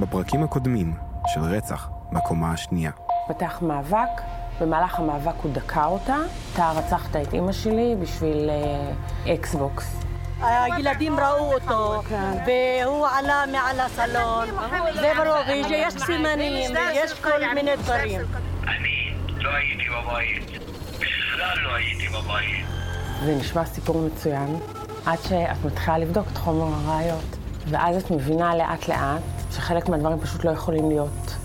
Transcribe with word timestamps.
בפרקים 0.00 0.42
הקודמים 0.42 0.94
של 1.26 1.40
רצח 1.40 1.88
בקומה 2.12 2.52
השנייה. 2.52 2.90
פתח 3.28 3.58
מאבק, 3.62 4.22
במהלך 4.60 4.98
המאבק 4.98 5.34
הוא 5.42 5.52
דקה 5.52 5.84
אותה. 5.84 6.16
אתה 6.52 6.72
רצחת 6.76 7.16
את 7.16 7.34
אימא 7.34 7.52
שלי 7.52 7.94
בשביל 8.00 8.50
אה, 8.50 9.34
אקסבוקס. 9.34 10.02
הילדים 10.40 11.20
ראו 11.20 11.52
אותו, 11.54 12.02
והוא 12.46 13.06
עלה 13.06 13.44
מעל 13.52 13.80
הסלון, 13.80 14.48
וברור, 14.50 15.68
ויש 15.70 15.94
סימנים, 15.94 16.70
ויש 16.70 17.12
כל 17.20 17.54
מיני 17.54 17.76
דברים. 17.76 18.20
אני 18.68 19.14
לא 19.36 19.50
הייתי 19.50 19.84
בבית, 19.88 20.60
בכלל 20.94 21.58
לא 21.64 21.74
הייתי 21.74 22.08
בבית. 22.08 22.66
זה 23.24 23.36
נשמע 23.40 23.64
סיפור 23.64 24.02
מצוין, 24.02 24.56
עד 25.06 25.18
שאת 25.28 25.64
מתחילה 25.64 25.98
לבדוק 25.98 26.26
את 26.32 26.36
חומר 26.36 26.74
הראיות. 26.74 27.36
ואז 27.68 28.04
את 28.04 28.10
מבינה 28.10 28.54
לאט 28.54 28.88
לאט 28.88 29.35
שחלק 29.56 29.88
מהדברים 29.88 30.18
פשוט 30.18 30.44
לא 30.44 30.50
יכולים 30.50 30.88
להיות. 30.88 31.36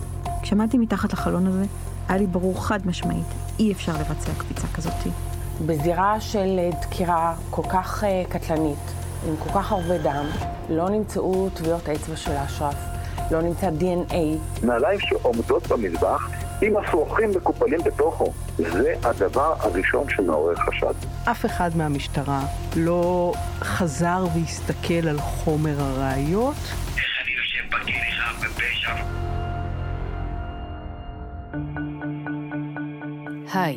כשעמדתי 0.41 0.77
מתחת 0.77 1.13
לחלון 1.13 1.47
הזה, 1.47 1.65
היה 2.09 2.17
לי 2.17 2.27
ברור 2.27 2.65
חד 2.65 2.87
משמעית, 2.87 3.25
אי 3.59 3.71
אפשר 3.71 3.91
לבצע 3.91 4.31
קפיצה 4.37 4.67
כזאתי. 4.73 5.09
בזירה 5.65 6.19
של 6.19 6.59
אה, 6.59 6.69
דקירה 6.81 7.33
כל 7.49 7.63
כך 7.69 8.03
אה, 8.03 8.23
קטלנית, 8.29 8.91
עם 9.27 9.35
כל 9.37 9.49
כך 9.49 9.71
הרבה 9.71 9.97
דם, 9.97 10.25
לא 10.69 10.89
נמצאו 10.89 11.49
טביעות 11.53 11.89
אצבע 11.89 12.15
של 12.15 12.31
אשרף, 12.31 12.75
לא 13.31 13.41
נמצא 13.41 13.69
DNA. 13.79 14.63
נעליים 14.65 14.99
שעומדות 14.99 15.67
במזבח 15.67 16.29
עם 16.61 16.77
אפרוחים 16.77 17.31
מקופלים 17.35 17.79
בתוכו. 17.85 18.31
זה 18.57 18.93
הדבר 19.03 19.53
הראשון 19.59 20.05
שמעורר 20.09 20.55
חשד. 20.55 20.93
אף 21.31 21.45
אחד 21.45 21.69
מהמשטרה 21.75 22.41
לא 22.75 23.33
חזר 23.61 24.25
והסתכל 24.35 25.07
על 25.07 25.19
חומר 25.19 25.75
הראיות. 25.79 26.55
היי, 33.53 33.75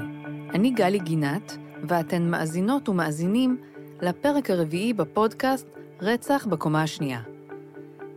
אני 0.55 0.71
גלי 0.71 0.99
גינת, 0.99 1.57
ואתן 1.89 2.31
מאזינות 2.31 2.89
ומאזינים 2.89 3.57
לפרק 4.03 4.51
הרביעי 4.51 4.93
בפודקאסט 4.93 5.67
רצח 6.01 6.47
בקומה 6.51 6.83
השנייה. 6.83 7.21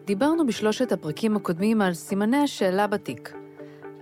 דיברנו 0.06 0.48
בשלושת 0.48 0.92
הפרקים 0.92 1.36
הקודמים 1.36 1.82
על 1.82 1.94
סימני 1.94 2.38
השאלה 2.38 2.88
בתיק, 2.88 3.34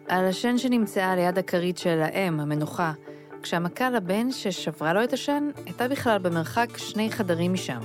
על 0.07 0.25
השן 0.25 0.57
שנמצאה 0.57 1.15
ליד 1.15 1.37
הכרית 1.37 1.77
של 1.77 2.01
האם, 2.01 2.39
המנוחה, 2.39 2.93
כשהמכה 3.41 3.89
לבן 3.89 4.31
ששברה 4.31 4.93
לו 4.93 5.03
את 5.03 5.13
השן 5.13 5.49
הייתה 5.65 5.87
בכלל 5.87 6.17
במרחק 6.17 6.77
שני 6.77 7.11
חדרים 7.11 7.53
משם. 7.53 7.79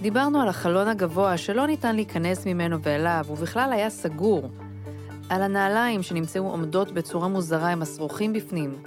דיברנו 0.00 0.40
על 0.40 0.48
החלון 0.48 0.88
הגבוה 0.88 1.36
שלא 1.36 1.66
ניתן 1.66 1.94
להיכנס 1.94 2.46
ממנו 2.46 2.82
ואליו, 2.82 3.24
ובכלל 3.30 3.72
היה 3.72 3.90
סגור. 3.90 4.50
על 5.28 5.42
הנעליים 5.42 6.02
שנמצאו 6.02 6.42
עומדות 6.42 6.92
בצורה 6.92 7.28
מוזרה 7.28 7.72
עם 7.72 7.82
השרוכים 7.82 8.32
בפנים. 8.32 8.82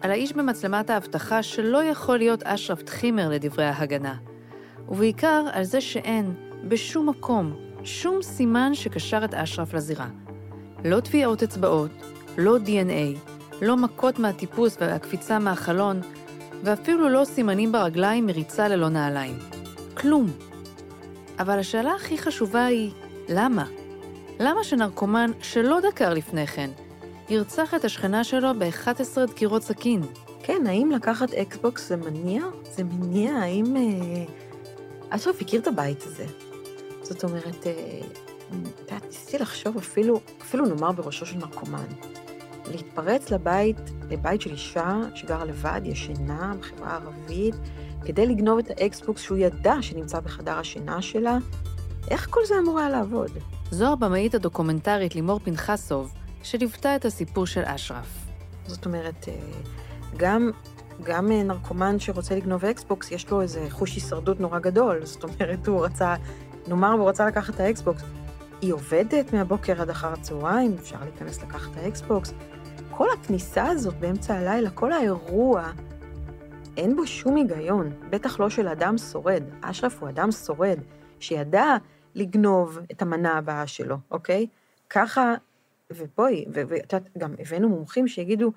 על 0.00 0.10
האיש 0.10 0.32
במצלמת 0.32 0.90
האבטחה 0.90 1.42
שלא 1.42 1.84
יכול 1.84 2.18
להיות 2.18 2.42
אשרף 2.42 2.82
טחימר 2.82 3.28
לדברי 3.28 3.64
ההגנה. 3.64 4.14
ובעיקר 4.88 5.44
על 5.52 5.64
זה 5.64 5.80
שאין, 5.80 6.34
בשום 6.68 7.08
מקום, 7.08 7.52
שום 7.84 8.22
סימן 8.22 8.74
שקשר 8.74 9.24
את 9.24 9.34
אשרף 9.34 9.74
לזירה. 9.74 10.08
לא 10.84 11.00
טביעות 11.00 11.42
אצבעות, 11.42 11.90
לא 12.38 12.56
DNA, 12.56 13.34
לא 13.62 13.76
מכות 13.76 14.18
מהטיפוס 14.18 14.76
והקפיצה 14.80 15.38
מהחלון, 15.38 16.00
ואפילו 16.64 17.08
לא 17.08 17.24
סימנים 17.24 17.72
ברגליים 17.72 18.26
מריצה 18.26 18.68
ללא 18.68 18.88
נעליים. 18.88 19.38
כלום. 19.94 20.30
אבל 21.38 21.58
השאלה 21.58 21.94
הכי 21.94 22.18
חשובה 22.18 22.64
היא, 22.64 22.90
למה? 23.28 23.64
למה 24.40 24.64
שנרקומן 24.64 25.30
שלא 25.40 25.80
דקר 25.80 26.14
לפני 26.14 26.46
כן, 26.46 26.70
ירצח 27.28 27.74
את 27.74 27.84
השכנה 27.84 28.24
שלו 28.24 28.48
ב-11 28.58 29.26
דקירות 29.30 29.62
סכין? 29.62 30.02
כן, 30.42 30.66
האם 30.66 30.90
לקחת 30.90 31.34
אקסבוקס 31.34 31.88
זה 31.88 31.96
מניע? 31.96 32.42
זה 32.70 32.84
מניע? 32.84 33.32
האם... 33.32 33.76
אה... 33.76 34.24
אשרף 35.10 35.40
הכיר 35.40 35.60
את 35.60 35.66
הבית 35.66 36.02
הזה. 36.02 36.26
זאת 37.02 37.24
אומרת, 37.24 37.66
אה... 37.66 38.00
יודעת, 38.80 39.04
ניסיתי 39.06 39.38
לחשוב 39.38 39.76
אפילו, 39.76 40.20
אפילו 40.42 40.66
נאמר 40.66 40.92
בראשו 40.92 41.26
של 41.26 41.36
נרקומן. 41.36 41.86
להתפרץ 42.70 43.30
לבית, 43.30 43.76
לבית 44.10 44.40
של 44.40 44.52
אישה 44.52 45.00
שגרה 45.14 45.44
לבד, 45.44 45.80
ישנה, 45.84 46.54
בחברה 46.60 46.90
הערבית, 46.90 47.54
כדי 48.04 48.26
לגנוב 48.26 48.58
את 48.58 48.70
ה 48.70 48.80
Xbox 48.80 49.22
שהוא 49.22 49.38
ידע 49.38 49.74
שנמצא 49.80 50.20
בחדר 50.20 50.58
השינה 50.58 51.02
שלה, 51.02 51.38
איך 52.10 52.26
כל 52.30 52.40
זה 52.44 52.54
אמור 52.58 52.78
היה 52.78 52.88
לעבוד? 52.88 53.30
זו 53.70 53.92
הבמאית 53.92 54.34
הדוקומנטרית 54.34 55.14
לימור 55.14 55.38
פנחסוב, 55.38 56.14
שליוותה 56.42 56.96
את 56.96 57.04
הסיפור 57.04 57.46
של 57.46 57.62
אשרף. 57.64 58.26
זאת 58.66 58.86
אומרת, 58.86 59.28
אה, 59.28 59.34
גם, 60.16 60.50
גם 61.02 61.32
אה, 61.32 61.42
נרקומן 61.42 61.98
שרוצה 61.98 62.36
לגנוב 62.36 62.64
Xbox, 62.64 63.10
יש 63.10 63.30
לו 63.30 63.42
איזה 63.42 63.66
חוש 63.70 63.94
הישרדות 63.94 64.40
נורא 64.40 64.58
גדול. 64.58 65.00
זאת 65.04 65.24
אומרת, 65.24 65.66
הוא 65.66 65.84
רצה, 65.84 66.14
נאמר, 66.68 66.90
הוא 66.90 67.08
רצה 67.08 67.26
לקחת 67.26 67.54
את 67.54 67.60
ה 67.60 67.67
Xbox. 67.67 68.02
היא 68.60 68.72
עובדת 68.72 69.32
מהבוקר 69.32 69.82
עד 69.82 69.90
אחר 69.90 70.12
הצהריים, 70.12 70.76
אפשר 70.80 70.96
להיכנס 71.02 71.42
לקחת 71.42 71.72
את 71.72 71.76
ה 71.76 71.85
Xbox. 71.85 72.32
כל 72.90 73.08
הכניסה 73.20 73.64
הזאת 73.66 73.94
באמצע 73.94 74.34
הלילה, 74.34 74.70
כל 74.70 74.92
האירוע, 74.92 75.70
אין 76.76 76.96
בו 76.96 77.06
שום 77.06 77.36
היגיון, 77.36 77.90
בטח 78.10 78.40
לא 78.40 78.50
של 78.50 78.68
אדם 78.68 78.98
שורד. 78.98 79.42
אשרף 79.60 80.00
הוא 80.00 80.08
אדם 80.08 80.32
שורד, 80.32 80.78
שידע 81.20 81.76
לגנוב 82.16 82.78
את 82.92 83.02
המנה 83.02 83.38
הבאה 83.38 83.66
שלו, 83.66 83.96
אוקיי? 84.10 84.46
ככה, 84.90 85.34
ובואי, 85.90 86.44
ואת 86.52 86.92
יודעת, 86.92 87.16
גם 87.18 87.34
הבאנו 87.38 87.68
מומחים 87.68 88.08
שיגידו, 88.08 88.52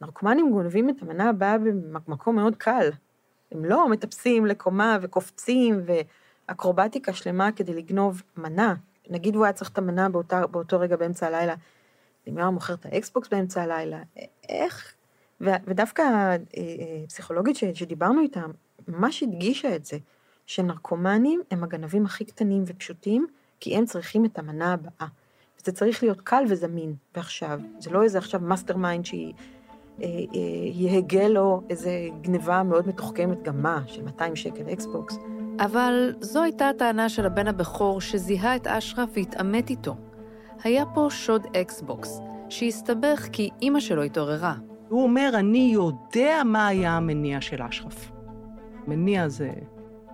נרקומנים 0.00 0.50
גונבים 0.50 0.90
את 0.90 1.02
המנה 1.02 1.28
הבאה 1.28 1.58
במקום 2.06 2.36
מאוד 2.36 2.56
קל. 2.56 2.88
הם 3.52 3.64
לא 3.64 3.88
מטפסים 3.88 4.46
לקומה 4.46 4.98
וקופצים 5.02 5.80
ואקרובטיקה 6.48 7.12
שלמה 7.12 7.52
כדי 7.52 7.74
לגנוב 7.74 8.22
מנה. 8.36 8.74
נגיד 9.10 9.36
הוא 9.36 9.44
היה 9.44 9.52
צריך 9.52 9.70
את 9.70 9.78
המנה 9.78 10.08
באותה, 10.08 10.46
באותו 10.46 10.80
רגע 10.80 10.96
באמצע 10.96 11.26
הלילה, 11.26 11.54
היה 12.26 12.50
מוכר 12.50 12.74
את 12.74 12.86
ה 12.86 12.94
Xbox 12.94 13.28
באמצע 13.28 13.62
הלילה, 13.62 14.02
איך? 14.48 14.94
ו, 15.40 15.50
ודווקא 15.64 16.02
אה, 16.02 16.36
אה, 16.58 17.74
שדיברנו 17.74 18.20
איתה, 18.20 18.42
ממש 18.88 19.22
הדגישה 19.22 19.76
את 19.76 19.84
זה, 19.84 19.96
שנרקומנים 20.46 21.40
הם 21.50 21.64
הגנבים 21.64 22.06
הכי 22.06 22.24
קטנים 22.24 22.62
ופשוטים, 22.66 23.26
כי 23.60 23.76
הם 23.76 23.84
צריכים 23.84 24.24
את 24.24 24.38
המנה 24.38 24.72
הבאה. 24.72 25.06
וזה 25.60 25.72
צריך 25.72 26.02
להיות 26.02 26.20
קל 26.20 26.44
וזמין, 26.48 26.94
ועכשיו. 27.16 27.60
זה 27.78 27.90
לא 27.90 28.02
איזה 28.02 28.18
עכשיו 28.18 28.40
mastermind 28.40 29.04
שהיא... 29.04 29.34
אה, 30.02 30.08
יהגה 30.72 31.28
לו 31.28 31.62
איזה 31.70 31.90
גניבה 32.20 32.62
מאוד 32.62 32.88
מתוחכמת, 32.88 33.42
גם 33.42 33.62
מה, 33.62 33.82
של 33.86 34.02
200 34.02 34.36
שקל 34.36 34.72
Xbox. 34.72 35.18
אבל 35.60 36.14
זו 36.20 36.42
הייתה 36.42 36.68
הטענה 36.68 37.08
של 37.08 37.26
הבן 37.26 37.48
הבכור 37.48 38.00
שזיהה 38.00 38.56
את 38.56 38.66
אשרף 38.66 39.08
והתעמת 39.12 39.70
איתו. 39.70 39.96
היה 40.64 40.84
פה 40.94 41.06
שוד 41.10 41.46
Xbox, 41.56 42.20
שהסתבך 42.48 43.28
כי 43.32 43.50
אימא 43.62 43.80
שלו 43.80 44.02
התעוררה. 44.02 44.54
הוא 44.88 45.02
אומר, 45.02 45.30
אני 45.34 45.70
יודע 45.72 46.42
מה 46.44 46.66
היה 46.66 46.96
המניע 46.96 47.40
של 47.40 47.62
אשרף. 47.62 48.12
מניע 48.86 49.28
זה 49.28 49.50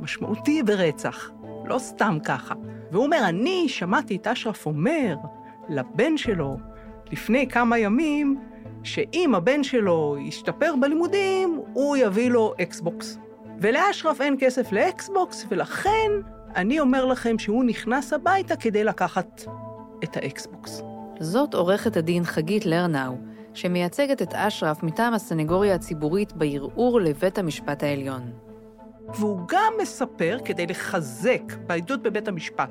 משמעותי 0.03 0.63
ברצח, 0.63 1.31
לא 1.67 1.79
סתם 1.79 2.19
ככה. 2.25 2.55
והוא 2.91 3.05
אומר, 3.05 3.21
אני 3.29 3.69
שמעתי 3.69 4.17
את 4.17 4.27
אשרף 4.27 4.67
אומר 4.67 5.17
לבן 5.69 6.17
שלו 6.17 6.57
לפני 7.13 7.49
כמה 7.49 7.79
ימים, 7.79 8.41
שאם 8.83 9.35
הבן 9.35 9.63
שלו 9.63 10.17
ישתפר 10.21 10.75
בלימודים, 10.81 11.61
הוא 11.73 11.97
יביא 11.97 12.31
לו 12.31 12.55
Xbox. 12.63 13.19
ולאשרף 13.61 14.21
אין 14.21 14.37
כסף 14.39 14.73
ל 14.73 14.85
Xbox, 14.85 15.47
ולכן 15.49 16.11
אני 16.57 16.81
אומר 16.81 17.05
לכם 17.05 17.39
שהוא 17.39 17.65
נכנס 17.65 18.13
הביתה 18.13 18.57
כדי 18.57 18.85
לקחת 18.85 19.43
את 20.05 20.17
ה 20.17 20.28
Xbox. 20.28 20.83
זאת 21.21 21.55
עורכת 21.55 21.97
הדין 21.97 22.25
חגית 22.25 22.67
לרנאו, 22.67 23.17
שמייצגת 23.55 24.23
את 24.23 24.35
אשרף 24.35 24.83
מטעם 24.83 25.15
הסנגוריה 25.15 25.75
הציבורית 25.75 26.33
בערעור 26.33 27.01
לבית 27.01 27.39
המשפט 27.39 27.83
העליון. 27.83 28.52
והוא 29.19 29.41
גם 29.49 29.73
מספר, 29.83 30.39
כדי 30.45 30.67
לחזק, 30.67 31.43
בעדות 31.67 32.03
בבית 32.03 32.29
המשפט, 32.29 32.71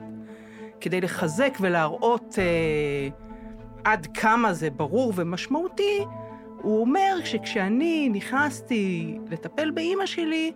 כדי 0.82 1.02
לחזק 1.02 1.58
ולהראות 1.62 2.36
אה, 2.38 3.10
עד 3.84 4.08
כמה 4.14 4.54
זה 4.54 4.70
ברור 4.70 5.14
ומשמעותי, 5.16 6.06
הוא 6.62 6.82
אומר 6.82 7.18
שכשאני 7.24 8.10
נכנסתי 8.10 9.18
לטפל 9.30 9.72
באימא 9.72 10.06
שלי, 10.06 10.52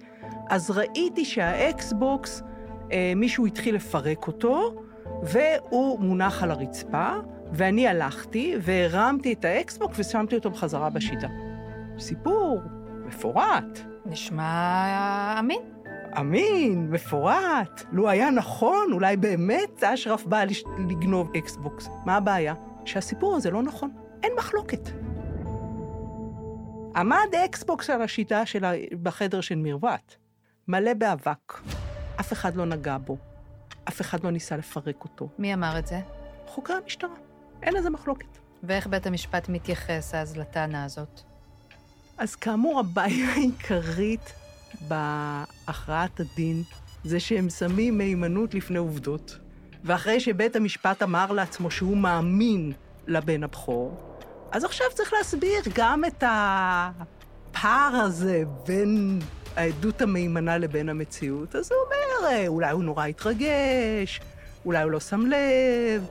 אז 0.49 0.71
ראיתי 0.71 1.25
שה 1.25 1.70
Xbox, 1.70 2.44
אה, 2.91 3.13
מישהו 3.15 3.45
התחיל 3.45 3.75
לפרק 3.75 4.27
אותו, 4.27 4.75
והוא 5.23 5.99
מונח 5.99 6.43
על 6.43 6.51
הרצפה, 6.51 7.09
ואני 7.53 7.88
הלכתי 7.88 8.55
והרמתי 8.61 9.33
את 9.33 9.45
ה 9.45 9.56
Xbox 9.56 10.00
ושמתי 9.99 10.35
אותו 10.35 10.49
בחזרה 10.49 10.89
בשידה. 10.89 11.27
סיפור 11.99 12.61
מפורט. 13.05 13.79
נשמע 14.05 15.35
אמין. 15.39 15.75
אמין, 16.19 16.91
מפורט. 16.91 17.83
לו 17.91 18.09
היה 18.09 18.29
נכון, 18.29 18.91
אולי 18.91 19.17
באמת 19.17 19.83
אשרף 19.83 20.25
בא 20.25 20.44
לגנוב 20.77 21.31
Xbox. 21.38 21.89
מה 22.06 22.15
הבעיה? 22.15 22.53
שהסיפור 22.85 23.35
הזה 23.35 23.51
לא 23.51 23.63
נכון. 23.63 23.91
אין 24.23 24.31
מחלוקת. 24.38 24.89
עמד 26.95 27.35
Xbox 27.45 27.89
על 27.89 28.01
השידה 28.01 28.45
שלה 28.45 28.71
בחדר 29.03 29.41
של 29.41 29.56
מרוות, 29.56 30.17
מלא 30.67 30.94
באבק. 30.94 31.53
אף 32.19 32.33
אחד 32.33 32.56
לא 32.56 32.65
נגע 32.65 32.97
בו, 32.97 33.17
אף 33.89 34.01
אחד 34.01 34.23
לא 34.23 34.31
ניסה 34.31 34.57
לפרק 34.57 35.03
אותו. 35.03 35.29
מי 35.39 35.53
אמר 35.53 35.79
את 35.79 35.88
זה? 35.88 36.00
חוקרי 36.47 36.75
המשטרה, 36.83 37.15
אין 37.63 37.73
לזה 37.73 37.89
מחלוקת. 37.89 38.38
ואיך 38.63 38.88
בית 38.88 39.07
המשפט 39.07 39.50
מתייחס 39.50 40.15
אז 40.15 40.38
לטענה 40.38 40.85
הזאת? 40.85 41.21
אז 42.17 42.35
כאמור, 42.35 42.79
הבעיה 42.79 43.29
העיקרית 43.33 44.33
בהכרעת 44.81 46.19
הדין 46.19 46.63
זה 47.04 47.19
שהם 47.19 47.50
שמים 47.50 47.98
מהימנות 47.98 48.54
לפני 48.54 48.77
עובדות, 48.77 49.38
ואחרי 49.83 50.19
שבית 50.19 50.56
המשפט 50.56 51.04
אמר 51.04 51.31
לעצמו 51.31 51.72
שהוא 51.72 51.98
מאמין 51.98 52.72
לבן 53.07 53.44
הבכור, 53.44 53.98
אז 54.51 54.63
עכשיו 54.63 54.88
צריך 54.94 55.13
להסביר 55.13 55.62
גם 55.74 56.06
את 56.06 56.24
הפער 56.27 57.95
הזה 57.95 58.44
בין 58.68 59.19
העדות 59.56 60.01
המהימנה 60.01 60.57
לבין 60.57 60.89
המציאות. 60.89 61.56
אז 61.56 61.72
הוא 61.72 61.80
אומר, 61.86 62.48
אולי 62.48 62.72
הוא 62.72 62.83
נורא 62.83 63.06
התרגש, 63.06 64.22
אולי 64.66 64.83
הוא 64.83 64.92
לא 64.92 65.00
שם 65.00 65.22
לב, 65.25 66.07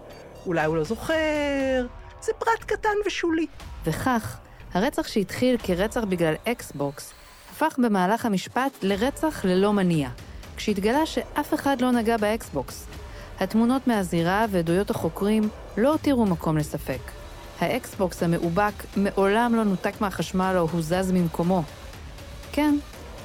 אולי 0.46 0.66
הוא 0.66 0.76
לא 0.76 0.84
זוכר. 0.84 1.86
זה 2.22 2.32
פרט 2.38 2.64
קטן 2.66 2.88
ושולי. 3.06 3.46
וכך, 3.84 4.38
הרצח 4.74 5.06
שהתחיל 5.06 5.56
כרצח 5.62 6.04
בגלל 6.08 6.34
Xbox, 6.48 7.12
הפך 7.54 7.78
במהלך 7.78 8.26
המשפט 8.26 8.72
לרצח 8.82 9.44
ללא 9.44 9.72
מניע, 9.72 10.08
כשהתגלה 10.56 11.06
שאף 11.06 11.54
אחד 11.54 11.80
לא 11.80 11.90
נגע 11.90 12.16
ב 12.16 12.28
Xbox. 12.28 12.86
התמונות 13.40 13.86
מהזירה 13.86 14.46
ועדויות 14.50 14.90
החוקרים 14.90 15.48
לא 15.76 15.92
הותירו 15.92 16.26
מקום 16.26 16.56
לספק. 16.56 16.98
ה 17.60 17.73
Xbox 17.73 18.22
המאובק 18.22 18.72
מעולם 18.96 19.54
לא 19.54 19.64
נותק 19.64 20.00
מהחשמל 20.00 20.54
או 20.58 20.68
הוזז 20.72 21.10
ממקומו. 21.12 21.62
כן, 22.52 22.74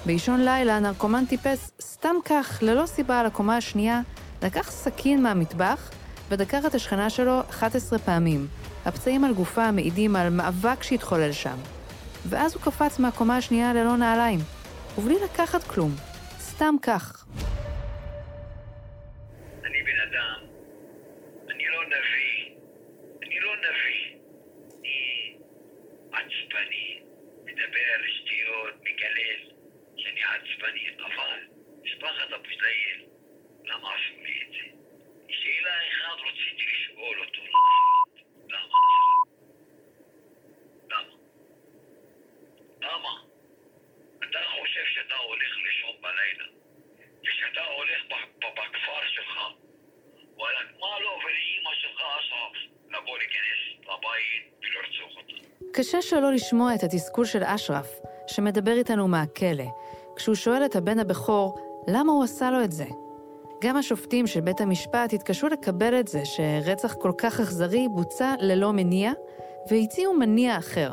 באישון 0.06 0.46
לילה 0.46 0.80
נרקומן 0.80 1.26
טיפס 1.26 1.72
סתם 1.82 2.16
כך, 2.26 2.60
ללא 2.62 2.86
סיבה 2.86 3.20
אל 3.20 3.26
הקומה 3.26 3.58
השנייה, 3.58 4.02
לקח 4.44 4.72
סכין 4.72 5.24
מהמטבח 5.24 5.90
ודקר 6.30 6.60
את 6.68 6.76
השכנה 6.76 7.10
שלו 7.10 7.40
11 7.50 8.00
פעמים. 8.00 8.48
הפצעים 8.86 9.24
על 9.24 9.34
גופה 9.34 9.72
מעידים 9.72 10.16
על 10.16 10.30
מאבק 10.30 10.84
שהתחולל 10.84 11.32
שם. 11.32 11.79
ואז 12.26 12.56
הוא 12.56 12.64
קפץ 12.64 13.00
מהקומה 13.00 13.38
השנייה 13.38 13.74
ללא 13.74 13.98
נעליים, 13.98 14.40
ובלי 14.98 15.16
לקחת 15.24 15.64
כלום, 15.64 15.92
סתם 16.40 16.76
כך. 16.82 17.26
אני 19.64 19.84
בן 19.84 20.00
אדם, 20.10 20.40
אני 21.50 21.68
לא 21.68 21.86
נביא, 21.86 22.56
אני 23.24 23.40
לא 23.40 23.56
נביא. 23.56 24.20
אני 24.84 25.36
עצבני, 26.12 27.00
מדבר 27.44 28.00
שטויות, 28.08 28.74
מגלל 28.82 29.40
שאני 29.98 30.22
עצבני, 30.24 30.90
אבל 31.00 31.40
משפחת 31.84 32.34
אבו 32.36 32.44
זייל, 32.44 33.06
למה 33.66 33.90
עשו 33.96 34.24
לי 34.24 34.42
את 34.44 34.52
זה? 34.52 34.78
שאלה 35.30 35.72
אחת 35.72 36.20
רציתי 36.28 36.64
לשאול 36.72 37.20
אותו, 37.20 37.42
למה? 38.50 38.80
למה? 40.90 41.16
למה? 42.82 43.10
אתה 44.18 44.40
חושב 45.10 45.16
שאתה 45.16 45.28
הולך 45.28 45.54
לישון 45.66 45.96
בלילה, 46.02 46.46
ושאתה 47.22 47.62
הולך 47.76 48.20
בכפר 48.42 49.02
שלך, 49.16 49.38
וואלה, 50.38 50.60
מה 50.80 51.00
לא 51.04 51.10
ולאימא 51.10 51.70
שלך 51.82 52.02
אשרף 52.20 52.54
לבוא 52.90 53.18
להיכנס 53.18 53.62
לבית 53.82 54.54
ולרצוח 54.62 55.18
אותה? 55.18 55.34
קשה 55.74 56.02
שלא 56.02 56.32
לשמוע 56.32 56.76
את 56.76 56.84
התסכול 56.84 57.26
של 57.26 57.44
אשרף, 57.44 57.88
שמדבר 58.28 58.72
איתנו 58.72 59.08
מהכלא, 59.08 59.70
כשהוא 60.16 60.36
שואל 60.36 60.66
את 60.66 60.76
הבן 60.76 61.00
הבכור 61.00 61.60
למה 61.88 62.12
הוא 62.12 62.24
עשה 62.24 62.52
לו 62.52 62.64
את 62.64 62.72
זה. 62.72 62.86
גם 63.62 63.78
השופטים 63.78 64.28
של 64.28 64.42
בית 64.42 64.62
המשפט 64.62 65.14
התקשו 65.14 65.48
לקבל 65.48 66.00
את 66.00 66.08
זה 66.08 66.22
שרצח 66.26 66.94
כל 66.94 67.12
כך 67.18 67.40
אכזרי 67.40 67.88
בוצע 67.90 68.34
ללא 68.40 68.74
מניע, 68.74 69.12
והציעו 69.72 70.14
מניע 70.14 70.58
אחר. 70.58 70.92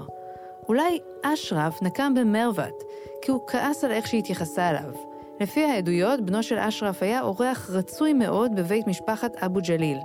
אולי 0.69 0.99
אשרף 1.25 1.83
נקם 1.83 2.15
במרוות, 2.15 2.86
כי 3.27 3.33
הוא 3.33 3.41
כעס 3.47 3.85
על 3.85 3.91
איך 3.91 4.07
שהתייחסה 4.07 4.71
אליו. 4.71 4.93
לפי 5.41 5.65
העדויות, 5.65 6.21
בנו 6.21 6.43
של 6.43 6.59
אשרף 6.59 7.03
היה 7.03 7.23
אורח 7.23 7.71
רצוי 7.71 8.13
מאוד 8.13 8.57
בבית 8.57 8.87
משפחת 8.87 9.37
אבו 9.37 9.61
ג'ליל. 9.63 9.99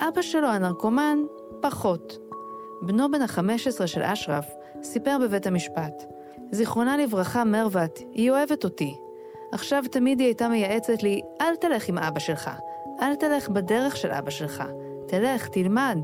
אבא 0.00 0.22
שלו, 0.22 0.48
הנרקומן, 0.48 1.18
פחות. 1.60 2.18
בנו 2.82 3.10
בן 3.10 3.22
ה-15 3.22 3.86
של 3.86 4.02
אשרף 4.02 4.46
סיפר 4.82 5.16
בבית 5.22 5.46
המשפט, 5.46 6.04
זיכרונה 6.50 6.96
לברכה 6.96 7.44
מרוות, 7.44 7.98
היא 8.12 8.30
אוהבת 8.30 8.64
אותי. 8.64 8.96
עכשיו 9.52 9.84
תמיד 9.90 10.20
היא 10.20 10.26
הייתה 10.26 10.48
מייעצת 10.48 11.02
לי, 11.02 11.20
אל 11.40 11.56
תלך 11.56 11.88
עם 11.88 11.98
אבא 11.98 12.20
שלך, 12.20 12.50
אל 13.02 13.14
תלך 13.14 13.48
בדרך 13.48 13.96
של 13.96 14.10
אבא 14.10 14.30
שלך, 14.30 14.62
תלך, 15.08 15.48
תלמד. 15.48 15.98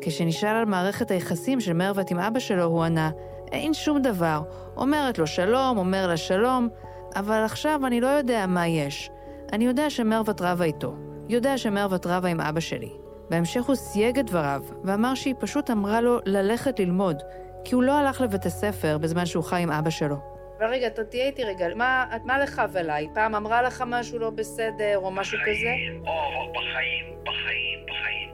כשנשאל 0.00 0.56
על 0.56 0.64
מערכת 0.64 1.10
היחסים 1.10 1.60
של 1.60 1.72
מרוות 1.72 2.10
עם 2.10 2.18
אבא 2.18 2.38
שלו, 2.38 2.64
הוא 2.64 2.84
ענה, 2.84 3.10
אין 3.52 3.74
שום 3.74 4.02
דבר. 4.02 4.42
אומרת 4.76 5.18
לו 5.18 5.26
שלום, 5.26 5.78
אומר 5.78 6.06
לה 6.06 6.16
שלום, 6.16 6.68
אבל 7.16 7.42
עכשיו 7.44 7.80
אני 7.86 8.00
לא 8.00 8.06
יודע 8.06 8.46
מה 8.46 8.66
יש. 8.66 9.10
אני 9.52 9.66
יודע 9.66 9.90
שמרוות 9.90 10.40
רבה 10.40 10.64
איתו. 10.64 10.94
יודע 11.28 11.58
שמרוות 11.58 12.06
רבה 12.06 12.28
עם 12.28 12.40
אבא 12.40 12.60
שלי. 12.60 12.90
בהמשך 13.30 13.64
הוא 13.64 13.74
סייג 13.74 14.18
את 14.18 14.26
דבריו, 14.26 14.62
ואמר 14.84 15.14
שהיא 15.14 15.34
פשוט 15.38 15.70
אמרה 15.70 16.00
לו 16.00 16.18
ללכת 16.26 16.80
ללמוד, 16.80 17.22
כי 17.64 17.74
הוא 17.74 17.82
לא 17.82 17.92
הלך 17.92 18.20
לבית 18.20 18.46
הספר 18.46 18.98
בזמן 18.98 19.26
שהוא 19.26 19.44
חי 19.44 19.62
עם 19.62 19.70
אבא 19.70 19.90
שלו. 19.90 20.16
אבל 20.58 20.66
רגע, 20.66 20.86
אתה 20.86 21.04
תהיה 21.04 21.26
איתי 21.26 21.44
רגע, 21.44 21.66
מה, 21.74 22.04
מה 22.24 22.38
לך 22.38 22.62
ולי? 22.72 23.08
פעם 23.14 23.34
אמרה 23.34 23.62
לך 23.62 23.84
משהו 23.86 24.18
לא 24.18 24.30
בסדר, 24.30 24.98
או 24.98 25.10
משהו 25.10 25.38
כזה? 25.42 25.50
בחיים, 25.52 26.02
או, 26.06 26.52
בחיים, 26.52 27.04
בחיים, 27.22 27.78
בחיים. 27.86 28.30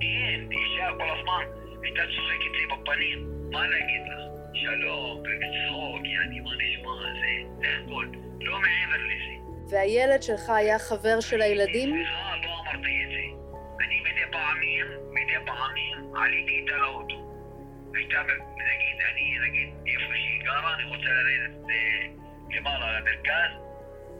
אין, 0.00 0.48
אישה 0.50 0.86
כל 0.98 1.18
הזמן 1.18 1.60
הייתה 1.82 2.00
צוחקת 2.00 2.52
לי 2.52 2.66
בפנים. 2.66 3.50
מה 3.52 3.60
להגיד 3.68 4.02
לך? 4.06 4.37
שלום, 4.54 5.22
בצחוק, 5.22 6.02
יעני, 6.04 6.40
מה 6.40 6.50
נשמע? 6.54 6.90
זה, 7.20 7.48
זה 7.60 7.66
הכל. 7.84 8.06
לא 8.40 8.58
מעבר 8.60 9.02
לזה. 9.04 9.34
והילד 9.70 10.22
שלך 10.22 10.50
היה 10.50 10.78
חבר 10.78 11.20
של 11.20 11.42
הילדים? 11.42 11.94
סליחה, 11.94 12.36
לא 12.44 12.50
אמרתי 12.60 13.04
את 13.04 13.10
זה. 13.10 13.24
אני 13.84 14.00
מדי 14.00 14.32
פעמים, 14.32 14.86
מדי 15.10 15.46
פעמים, 15.46 16.16
עליתי 16.16 16.52
איתה 16.52 16.76
לאוטו. 16.76 17.28
הייתה, 17.94 18.22
נגיד, 18.22 18.96
אני, 19.12 19.38
נגיד, 19.48 19.68
איפה 19.86 20.12
שהיא 20.14 20.42
גרה, 20.44 20.74
אני 20.74 20.84
רוצה 20.84 21.06
לרדת 21.06 21.70
אה, 21.70 22.06
למעלה 22.56 22.98
למרכז. 23.00 23.52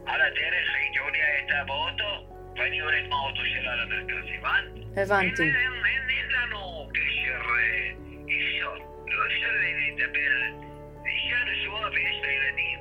על 0.06 0.20
הדרך 0.20 0.68
הייתי 0.75 0.99
עולה 0.99 1.37
איתה 1.42 1.64
באוטו, 1.66 2.26
ואני 2.56 2.76
יורד 2.76 3.08
מהאוטו 3.08 3.40
שלה 3.54 3.76
למרכז, 3.76 4.25
הבנת? 4.38 4.99
הבנתי. 4.99 5.42
אין, 5.42 5.56
אין, 5.56 5.73
אין, 5.85 6.08
אין 6.11 6.26
לנו 6.30 6.88
קשר, 6.94 7.40
אה, 7.58 7.90
אי 8.28 8.58
אפשר. 8.58 8.98
לא 9.11 9.25
אפשר 9.27 9.49
לדבר. 9.93 10.59
זה 11.03 11.09
אישה 11.09 11.37
נשואה 11.53 11.88
ויש 11.91 12.17
לה 12.23 12.29
ילדים. 12.33 12.79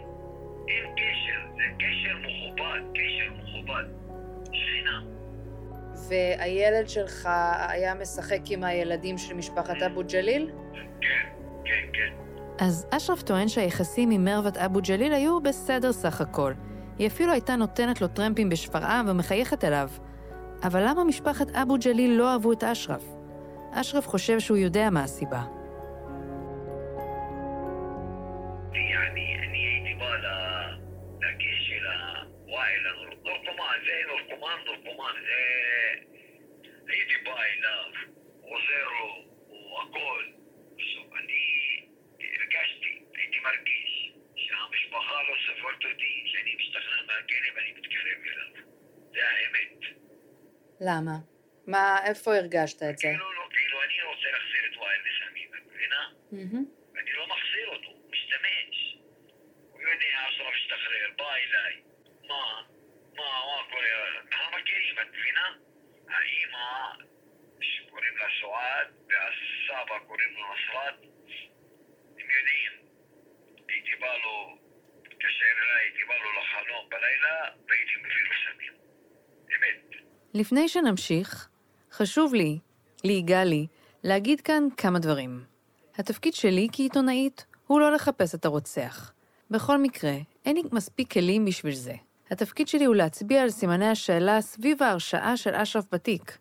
אין 0.68 0.94
קשר, 0.96 1.40
זה 1.56 1.64
קשר 1.78 2.18
מכובד, 2.18 2.80
קשר 2.94 3.34
מכובד. 3.34 3.84
שכינה. 4.46 5.02
והילד 6.10 6.90
שלך 6.90 7.30
היה 7.70 7.94
משחק 7.94 8.40
עם 8.50 8.64
הילדים 8.64 9.18
של 9.18 9.34
משפחת 9.34 9.82
אבו 9.82 10.02
ג'ליל? 10.12 10.52
כן, 11.02 11.28
כן, 11.66 11.88
כן. 11.94 12.14
אז 12.60 12.88
אשרף 12.92 13.22
טוען 13.22 13.48
שהיחסים 13.48 14.12
עם 14.12 14.26
מרוות 14.26 14.58
אבו 14.58 14.80
ג'ליל 14.88 15.14
היו 15.14 15.42
בסדר 15.42 15.92
סך 15.92 16.22
הכל. 16.22 16.54
היא 16.98 17.08
אפילו 17.08 17.32
הייתה 17.32 17.56
נותנת 17.56 18.02
לו 18.02 18.08
טרמפים 18.08 18.50
בשפרעם 18.50 19.06
ומחייכת 19.10 19.64
אליו. 19.64 19.90
אבל 20.64 20.84
למה 20.88 21.04
משפחת 21.04 21.56
אבו 21.56 21.76
ג'ליל 21.84 22.12
לא 22.12 22.34
אהבו 22.34 22.52
את 22.52 22.64
אשרף? 22.64 23.04
אשרף 23.72 24.08
חושב 24.08 24.40
שהוא 24.40 24.58
יודע 24.58 24.90
מה 24.90 25.04
הסיבה. 25.04 25.57
يعني 28.77 29.39
אני 29.39 29.59
הייתי 29.67 29.95
בא 29.95 30.17
ל- 30.17 30.75
לכיס 31.21 31.59
של 31.69 31.87
הוואי, 31.87 32.73
לנורקומן, 32.79 33.79
זה 33.87 34.03
נורקומן, 34.09 34.57
נורקומן, 34.67 35.13
זה... 35.23 35.39
הייתי 36.89 37.15
בא 37.25 37.43
אליו, 37.43 37.91
עוזר 38.43 38.85
לו, 39.01 39.25
הוא 39.49 39.81
הכל. 39.83 40.25
עכשיו, 40.79 41.17
אני 41.17 41.43
הרגשתי, 42.21 43.03
הייתי 43.15 43.39
מרגיש 43.45 44.13
שהמשפחה 44.37 45.23
לא 45.23 45.35
סופרת 45.47 45.85
אותי, 45.93 46.23
שאני 46.27 46.55
משתחרר 46.57 47.07
מהכלא 47.07 47.49
ואני 47.57 47.73
מתקרב 47.73 48.19
אליו. 48.27 48.65
זה 49.13 49.21
האמת. 49.29 49.97
למה? 50.81 51.13
מה, 51.67 51.99
איפה 52.09 52.35
הרגשת 52.35 52.83
את 52.91 52.99
זה? 52.99 53.09
כאילו, 53.09 53.33
לא, 53.33 53.49
כאילו, 53.51 53.83
אני 53.83 54.03
רוצה 54.03 54.29
להחזיר 54.33 54.63
את 54.73 54.77
וואי 54.77 54.95
לסמים, 54.99 55.49
את 55.55 55.67
מבינה? 55.75 56.03
ואני 56.95 57.13
לא 57.13 57.27
מחזיר 57.27 57.67
אותו, 57.69 57.86
ودي 59.88 60.16
اعرف 60.16 60.54
اشتغل 60.56 61.12
باي 61.18 61.46
لاي 61.54 61.84
ما 62.30 62.44
ما 63.18 63.30
واكو 63.48 63.78
هم 64.34 64.54
كريمة 64.70 65.12
فينا 65.12 65.48
هيما 66.10 66.98
قريب 67.92 68.14
للسعاد 68.14 68.88
بالسابق 69.08 70.02
قريب 70.10 70.32
للنصرات 70.38 70.98
ميودين 72.28 72.74
يتبالو 73.70 74.58
كشيرلا 75.22 75.78
يتبالو 75.88 76.30
לחלום 76.40 76.90
בלילה 76.92 77.36
והייתי 77.68 77.96
מביא 78.00 78.24
לו 78.28 78.34
סמים. 78.44 78.74
אמת. 79.58 79.96
לפני 80.34 80.70
שנמשיך, 80.70 81.48
חשוב 81.92 82.34
לי, 82.34 82.60
לי 83.04 83.22
גלי, 83.22 83.68
להגיד 84.04 84.42
כאן 84.42 84.64
כמה 84.78 85.00
דברים. 85.00 85.44
התפקיד 85.96 86.34
שלי 86.34 86.68
כעיתונאית 86.72 87.46
הוא 87.68 87.80
לא 87.80 87.92
לחפש 87.92 88.36
את 88.36 88.46
הרוצח, 88.46 89.17
בכל 89.52 89.78
מקרה, 89.78 90.14
אין 90.46 90.56
לי 90.56 90.64
מספיק 90.72 91.14
כלים 91.14 91.46
בשביל 91.46 91.76
זה. 91.76 91.94
התפקיד 92.32 92.68
שלי 92.68 92.86
הוא 92.86 92.96
להצביע 92.96 93.42
על 93.42 93.50
סימני 93.50 93.88
השאלה 93.88 94.42
סביב 94.42 94.84
ההרשעה 94.84 95.38
של 95.38 95.56
אשרף 95.56 95.86
בתיק. 95.92 96.38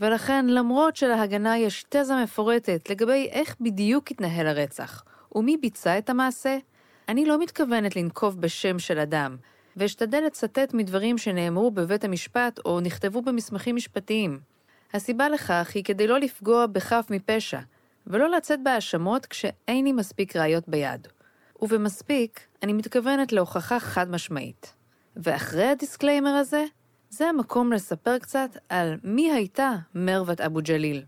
ולכן, 0.00 0.46
למרות 0.46 0.96
שלהגנה 0.96 1.58
יש 1.58 1.84
תזה 1.88 2.22
מפורטת 2.22 2.90
לגבי 2.90 3.28
איך 3.30 3.56
בדיוק 3.60 4.10
התנהל 4.10 4.46
הרצח 4.46 5.04
ומי 5.34 5.56
ביצע 5.56 5.98
את 5.98 6.10
המעשה, 6.10 6.58
אני 7.08 7.26
לא 7.26 7.42
מתכוונת 7.42 7.96
לנקוב 7.96 8.40
בשם 8.40 8.78
של 8.78 8.98
אדם, 8.98 9.36
ואשתדל 9.76 10.22
לצטט 10.26 10.74
מדברים 10.74 11.18
שנאמרו 11.18 11.70
בבית 11.70 12.04
המשפט 12.04 12.60
או 12.64 12.80
נכתבו 12.80 13.22
במסמכים 13.22 13.76
משפטיים. 13.76 14.40
הסיבה 14.94 15.28
לכך 15.28 15.70
היא 15.74 15.84
כדי 15.84 16.06
לא 16.06 16.20
לפגוע 16.20 16.66
בחף 16.66 17.06
מפשע, 17.10 17.60
ולא 18.06 18.30
לצאת 18.30 18.62
בהאשמות 18.62 19.26
כשאין 19.26 19.84
לי 19.84 19.92
מספיק 19.92 20.36
ראיות 20.36 20.68
ביד. 20.68 21.08
ובמספיק, 21.62 22.40
אני 22.62 22.72
מתכוונת 22.72 23.32
להוכחה 23.32 23.80
חד 23.80 24.10
משמעית. 24.10 24.74
ואחרי 25.16 25.66
ה 25.66 25.72
disclaimer 25.72 26.30
הזה, 26.30 26.64
זה 27.10 27.28
המקום 27.28 27.72
לספר 27.72 28.18
קצת 28.18 28.56
על 28.68 28.98
מי 29.04 29.32
הייתה 29.32 29.76
מרוות 29.94 30.40
אבו 30.40 30.60
ג'ליל. 30.62 31.02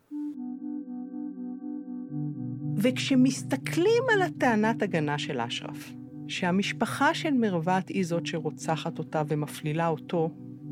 וכשמסתכלים 2.76 4.02
על 4.14 4.22
הטענת 4.22 4.82
הגנה 4.82 5.18
של 5.18 5.40
אשרף, 5.40 5.92
שהמשפחה 6.28 7.14
של 7.14 7.30
מרוות 7.30 7.88
היא 7.88 8.04
זאת 8.06 8.26
שרוצחת 8.26 8.98
אותה 8.98 9.22
ומפלילה 9.28 9.88
אותו, 9.88 10.30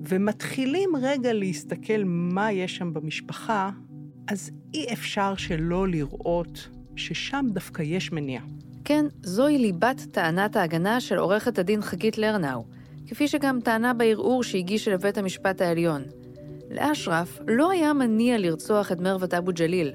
ומתחילים 0.08 0.90
רגע 1.02 1.32
להסתכל 1.32 2.02
מה 2.04 2.52
יש 2.52 2.76
שם 2.76 2.92
במשפחה, 2.92 3.70
אז 4.28 4.50
אי 4.74 4.92
אפשר 4.92 5.36
שלא 5.36 5.88
לראות 5.88 6.68
ששם 6.96 7.46
דווקא 7.52 7.82
יש 7.82 8.12
מניע. 8.12 8.40
כן, 8.90 9.06
זוהי 9.22 9.58
ליבת 9.58 10.00
טענת 10.12 10.56
ההגנה 10.56 11.00
של 11.00 11.18
עורכת 11.18 11.58
הדין 11.58 11.82
חגית 11.82 12.18
לרנאו, 12.18 12.64
כפי 13.06 13.28
שגם 13.28 13.60
טענה 13.60 13.94
בערעור 13.94 14.42
שהגישה 14.42 14.90
לבית 14.90 15.18
המשפט 15.18 15.60
העליון. 15.60 16.02
לאשרף 16.70 17.38
לא 17.46 17.70
היה 17.70 17.92
מניע 17.92 18.38
לרצוח 18.38 18.92
את 18.92 19.00
מרוות 19.00 19.34
אבו 19.34 19.52
ג'ליל. 19.54 19.92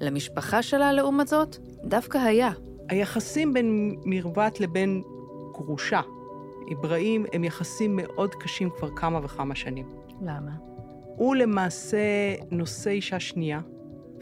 למשפחה 0.00 0.62
שלה, 0.62 0.92
לעומת 0.92 1.28
זאת, 1.28 1.56
דווקא 1.84 2.18
היה. 2.18 2.50
היחסים 2.88 3.52
בין 3.52 3.96
מרוות 4.04 4.60
לבין 4.60 5.02
גרושה, 5.52 6.00
אברהים, 6.72 7.24
הם 7.32 7.44
יחסים 7.44 7.96
מאוד 7.96 8.34
קשים 8.34 8.68
כבר 8.76 8.88
כמה 8.96 9.24
וכמה 9.24 9.54
שנים. 9.54 9.86
למה? 10.22 10.52
הוא 11.16 11.36
למעשה 11.36 11.98
נושא 12.50 12.90
אישה 12.90 13.20
שנייה, 13.20 13.60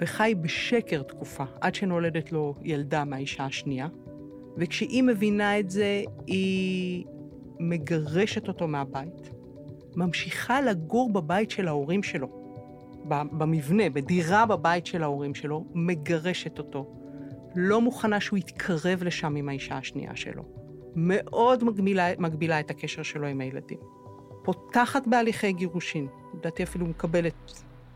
וחי 0.01 0.35
בשקר 0.41 1.03
תקופה, 1.03 1.45
עד 1.61 1.75
שנולדת 1.75 2.33
לו 2.33 2.55
ילדה 2.63 3.05
מהאישה 3.05 3.45
השנייה. 3.45 3.89
וכשהיא 4.57 5.03
מבינה 5.03 5.59
את 5.59 5.71
זה, 5.71 6.03
היא 6.27 7.05
מגרשת 7.61 8.49
אותו 8.49 8.69
מהבית, 8.69 9.31
ממשיכה 9.97 10.61
לגור 10.61 11.13
בבית 11.13 11.51
של 11.51 11.69
ההורים 11.69 12.03
שלו, 12.03 12.29
במבנה, 13.09 13.91
בדירה 13.91 14.47
בבית 14.47 14.87
של 14.87 15.03
ההורים 15.03 15.35
שלו, 15.35 15.65
מגרשת 15.75 16.59
אותו. 16.59 16.97
לא 17.55 17.81
מוכנה 17.81 18.21
שהוא 18.21 18.39
יתקרב 18.39 19.03
לשם 19.03 19.37
עם 19.37 19.49
האישה 19.49 19.77
השנייה 19.79 20.17
שלו. 20.17 20.43
מאוד 20.97 21.65
מגבילה, 21.65 22.09
מגבילה 22.19 22.61
את 22.61 22.71
הקשר 22.71 23.03
שלו 23.03 23.27
עם 23.27 23.41
הילדים. 23.41 23.79
פותחת 24.45 25.07
בהליכי 25.07 25.53
גירושין, 25.53 26.07
לדעתי 26.35 26.63
אפילו 26.63 26.87
מקבלת 26.87 27.35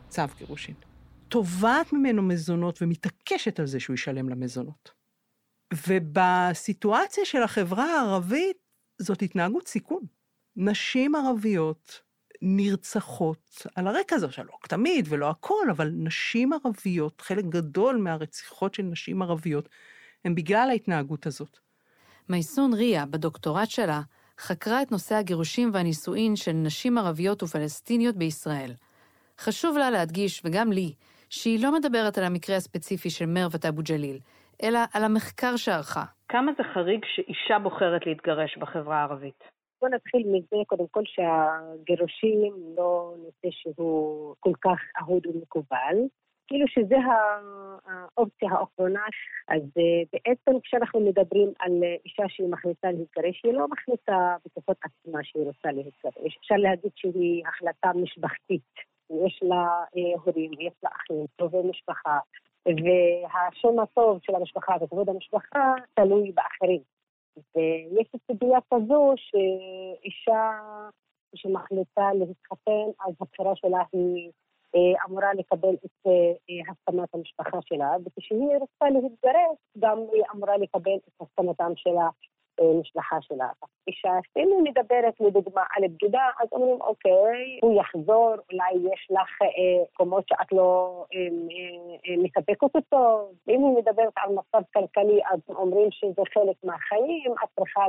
צו 0.08 0.22
גירושין. 0.38 0.74
תובעת 1.28 1.92
ממנו 1.92 2.22
מזונות 2.22 2.82
ומתעקשת 2.82 3.60
על 3.60 3.66
זה 3.66 3.80
שהוא 3.80 3.94
ישלם 3.94 4.28
למזונות. 4.28 5.03
ובסיטואציה 5.88 7.24
של 7.24 7.42
החברה 7.42 7.84
הערבית, 7.84 8.56
זאת 8.98 9.22
התנהגות 9.22 9.68
סיכון. 9.68 10.02
נשים 10.56 11.14
ערביות 11.14 12.00
נרצחות 12.42 13.66
על 13.74 13.86
הרקע 13.86 14.16
הזה, 14.16 14.26
עכשיו 14.26 14.44
לא 14.44 14.52
תמיד 14.68 15.06
ולא 15.08 15.30
הכל, 15.30 15.70
אבל 15.70 15.90
נשים 15.94 16.52
ערביות, 16.52 17.20
חלק 17.20 17.44
גדול 17.44 17.96
מהרציחות 17.96 18.74
של 18.74 18.82
נשים 18.82 19.22
ערביות, 19.22 19.68
הם 20.24 20.34
בגלל 20.34 20.68
ההתנהגות 20.70 21.26
הזאת. 21.26 21.58
מייסון 22.28 22.74
ריה, 22.74 23.06
בדוקטורט 23.06 23.70
שלה, 23.70 24.02
חקרה 24.38 24.82
את 24.82 24.92
נושא 24.92 25.14
הגירושים 25.14 25.70
והנישואין 25.72 26.36
של 26.36 26.52
נשים 26.52 26.98
ערביות 26.98 27.42
ופלסטיניות 27.42 28.16
בישראל. 28.16 28.74
חשוב 29.38 29.78
לה 29.78 29.90
להדגיש, 29.90 30.42
וגם 30.44 30.72
לי, 30.72 30.94
שהיא 31.28 31.60
לא 31.60 31.74
מדברת 31.74 32.18
על 32.18 32.24
המקרה 32.24 32.56
הספציפי 32.56 33.10
של 33.10 33.26
מרוות 33.26 33.66
אבו 33.66 33.82
ג'ליל, 33.82 34.18
אלא 34.62 34.78
על 34.94 35.04
המחקר 35.04 35.56
שערכה. 35.56 36.04
כמה 36.28 36.52
זה 36.58 36.64
חריג 36.74 37.04
שאישה 37.04 37.58
בוחרת 37.58 38.06
להתגרש 38.06 38.58
בחברה 38.58 38.96
הערבית? 38.96 39.44
בוא 39.80 39.88
נתחיל 39.88 40.22
מזה, 40.26 40.56
קודם 40.66 40.86
כל 40.90 41.02
שהגירושים 41.04 42.52
לא 42.76 43.14
נושא 43.18 43.48
שהוא 43.50 44.34
כל 44.40 44.52
כך 44.60 44.78
אהוד 45.00 45.26
ומקובל. 45.26 45.96
כאילו 46.46 46.66
שזה 46.68 46.96
האופציה 47.86 48.48
האחרונה, 48.52 49.04
אז 49.48 49.62
אה, 49.78 50.02
בעצם 50.12 50.60
כשאנחנו 50.60 51.00
מדברים 51.00 51.52
על 51.58 51.72
אישה 52.04 52.22
שהיא 52.28 52.48
מחליטה 52.48 52.88
להתגרש, 52.90 53.40
היא 53.44 53.52
לא 53.52 53.66
מחליטה 53.68 54.36
בכוחות 54.46 54.76
עצמה 54.82 55.18
שהיא 55.22 55.44
רוצה 55.44 55.68
להתגרש. 55.68 56.36
אפשר 56.40 56.54
להגיד 56.58 56.90
שהיא 56.96 57.42
החלטה 57.48 57.90
משפחתית. 57.94 58.72
יש 59.26 59.40
לה 59.42 59.64
אה, 59.96 60.20
הורים, 60.24 60.50
יש 60.52 60.74
לה 60.82 60.90
אחים, 60.96 61.26
קרובי 61.36 61.70
משפחה, 61.70 62.18
והשם 62.66 63.78
הטוב 63.78 64.18
של 64.22 64.34
המשפחה 64.34 64.76
וכבוד 64.80 65.08
המשפחה 65.08 65.74
תלוי 65.94 66.32
באחרים. 66.32 66.80
ויש 67.36 68.08
סוגיה 68.26 68.58
כזו 68.70 69.12
שאישה 69.16 70.50
שמחליטה 71.34 72.10
להתחתן, 72.14 72.86
אז 73.06 73.14
הבחירה 73.20 73.56
שלה 73.56 73.82
היא 73.92 74.30
אה, 74.74 75.04
אמורה 75.08 75.34
לקבל 75.34 75.74
את 75.84 76.06
אה, 76.06 76.72
הסכמת 76.72 77.14
המשפחה 77.14 77.58
שלה, 77.62 77.90
וכשהיא 78.04 78.56
רוצה 78.60 78.84
להתגרש, 78.90 79.58
גם 79.78 79.98
היא 80.12 80.22
אמורה 80.34 80.56
לקבל 80.56 80.96
את 81.08 81.20
הסכמתם 81.20 81.72
שלה 81.76 82.08
משפחה 82.80 83.16
שלה. 83.20 83.48
אישה 83.88 84.12
שאם 84.34 84.48
מדברת 84.62 85.14
לדוגמה 85.20 85.62
על 85.76 85.88
בגידה, 85.88 86.28
אז 86.40 86.48
אומרים, 86.52 86.80
אוקיי, 86.80 87.58
הוא 87.62 87.80
יחזור, 87.80 88.34
אולי 88.52 88.92
יש 88.92 89.08
לך 89.10 89.48
מקומות 89.92 90.24
שאת 90.28 90.52
לא 90.52 91.04
מספקת 92.24 92.74
אותו. 92.74 93.30
ואם 93.46 93.64
היא 93.64 93.76
מדברת 93.78 94.12
על 94.16 94.34
מצב 94.34 94.62
כלכלי, 94.74 95.20
אז 95.32 95.40
אומרים 95.48 95.88
שזה 95.90 96.22
חלק 96.34 96.56
מהחיים, 96.64 97.32
את 97.44 97.48
צריכה 97.56 97.84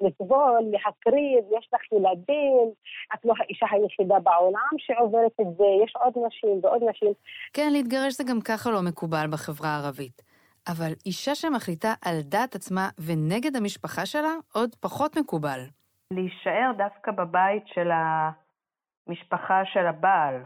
לסבול, 0.00 0.60
להקריב, 0.70 1.44
יש 1.58 1.68
לך 1.74 1.92
ילדים, 1.92 2.70
את 3.14 3.24
לא 3.24 3.34
האישה 3.38 3.66
היחידה 3.70 4.18
בעולם 4.18 4.74
שעוברת 4.78 5.32
את 5.40 5.56
זה, 5.56 5.64
יש 5.84 5.92
עוד 5.96 6.12
נשים 6.26 6.60
ועוד 6.62 6.82
נשים. 6.90 7.12
כן, 7.52 7.72
להתגרש 7.72 8.14
זה 8.14 8.24
גם 8.24 8.40
ככה 8.40 8.70
לא 8.70 8.82
מקובל 8.82 9.26
בחברה 9.32 9.68
הערבית. 9.68 10.33
אבל 10.68 10.92
אישה 11.06 11.34
שמחליטה 11.34 11.94
על 12.04 12.16
דעת 12.22 12.54
עצמה 12.54 12.88
ונגד 13.06 13.56
המשפחה 13.56 14.06
שלה, 14.06 14.34
עוד 14.54 14.74
פחות 14.80 15.18
מקובל. 15.18 15.60
להישאר 16.10 16.70
דווקא 16.76 17.12
בבית 17.12 17.62
של 17.66 17.90
המשפחה 19.08 19.62
של 19.64 19.86
הבעל, 19.86 20.42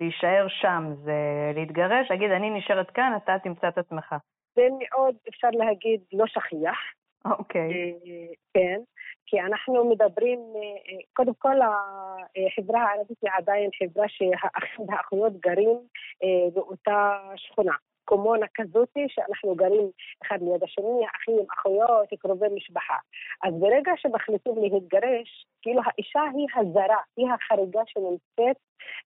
להישאר 0.00 0.46
שם, 0.48 0.82
זה 1.04 1.12
להתגרש, 1.54 2.10
להגיד, 2.10 2.30
אני 2.30 2.50
נשארת 2.50 2.90
כאן, 2.90 3.12
אתה 3.16 3.32
תמצא 3.42 3.68
את 3.68 3.78
עצמך. 3.78 4.14
זה 4.56 4.62
מאוד, 4.78 5.14
אפשר 5.28 5.48
להגיד, 5.52 6.00
לא 6.12 6.26
שכיח. 6.26 6.78
אוקיי. 7.24 7.70
Okay. 7.70 8.08
אה, 8.08 8.34
כן, 8.54 8.80
כי 9.26 9.40
אנחנו 9.40 9.90
מדברים, 9.90 10.38
אה, 10.38 11.02
קודם 11.12 11.34
כל 11.38 11.56
החברה 11.60 12.82
הערבית 12.82 13.18
היא 13.22 13.30
עדיין 13.38 13.70
חברה 13.78 14.08
שהאחים 14.08 14.88
והאחיות 14.88 15.32
גרים 15.40 15.78
אה, 16.22 16.50
באותה 16.54 17.18
שכונה. 17.36 17.74
קומונה 18.04 18.46
כזאתי, 18.54 19.06
שאנחנו 19.08 19.54
גרים 19.54 19.90
אחד 20.22 20.38
ליד 20.42 20.62
השני, 20.64 21.06
אחים, 21.16 21.46
אחיות, 21.54 22.08
קרובי 22.18 22.46
משפחה. 22.54 22.96
אז 23.44 23.54
ברגע 23.60 23.92
שמחליטים 23.96 24.54
להתגרש, 24.56 25.46
כאילו 25.62 25.80
האישה 25.84 26.20
היא 26.34 26.46
הזרה, 26.56 27.00
היא 27.16 27.26
החריגה 27.32 27.82
שנמצאת 27.86 28.56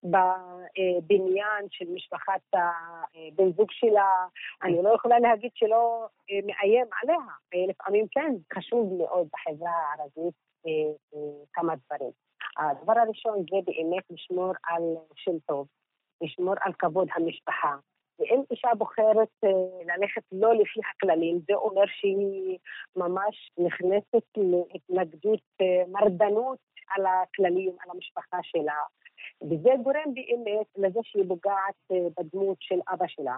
בבניין 0.03 1.65
של 1.69 1.85
משפחת 1.93 2.41
הבן 2.53 3.51
זוג 3.57 3.71
שלה. 3.71 4.25
אני 4.63 4.83
לא 4.83 4.89
יכולה 4.95 5.19
להגיד 5.19 5.51
שלא 5.55 6.07
אה, 6.31 6.39
מאיים 6.45 6.87
עליה, 7.01 7.67
לפעמים 7.69 8.05
כן, 8.11 8.33
חשוב 8.53 8.93
מאוד 8.97 9.27
בחברה 9.33 9.71
הערבית 9.71 10.33
אה, 10.67 10.71
אה, 11.13 11.45
כמה 11.53 11.73
דברים. 11.75 12.11
הדבר 12.57 12.99
הראשון 12.99 13.37
זה 13.51 13.57
באמת 13.65 14.03
לשמור 14.09 14.51
על 14.63 14.83
שם 15.15 15.39
טוב. 15.45 15.67
לשמור 16.21 16.53
על 16.61 16.73
כבוד 16.73 17.07
המשפחה. 17.15 17.75
ואם 18.19 18.41
אישה 18.51 18.69
בוחרת 18.77 19.29
אה, 19.43 19.49
ללכת 19.85 20.21
לא 20.31 20.53
לפי 20.53 20.79
הכללים, 20.89 21.39
זה 21.47 21.53
אומר 21.53 21.83
שהיא 21.87 22.57
ממש 22.95 23.51
נכנסת 23.57 24.27
להתנגדות, 24.37 25.41
אה, 25.61 25.83
מרדנות 25.87 26.57
על 26.89 27.05
הכללים, 27.05 27.71
על 27.79 27.91
המשפחה 27.95 28.37
שלה. 28.43 28.79
וזה 29.41 29.69
גורם 29.83 30.13
באמת 30.13 30.67
לזה 30.77 30.99
שהיא 31.03 31.23
פוגעת 31.27 31.75
אה, 31.91 31.97
בדמות 32.17 32.57
של 32.59 32.79
אבא 32.93 33.05
שלה, 33.07 33.37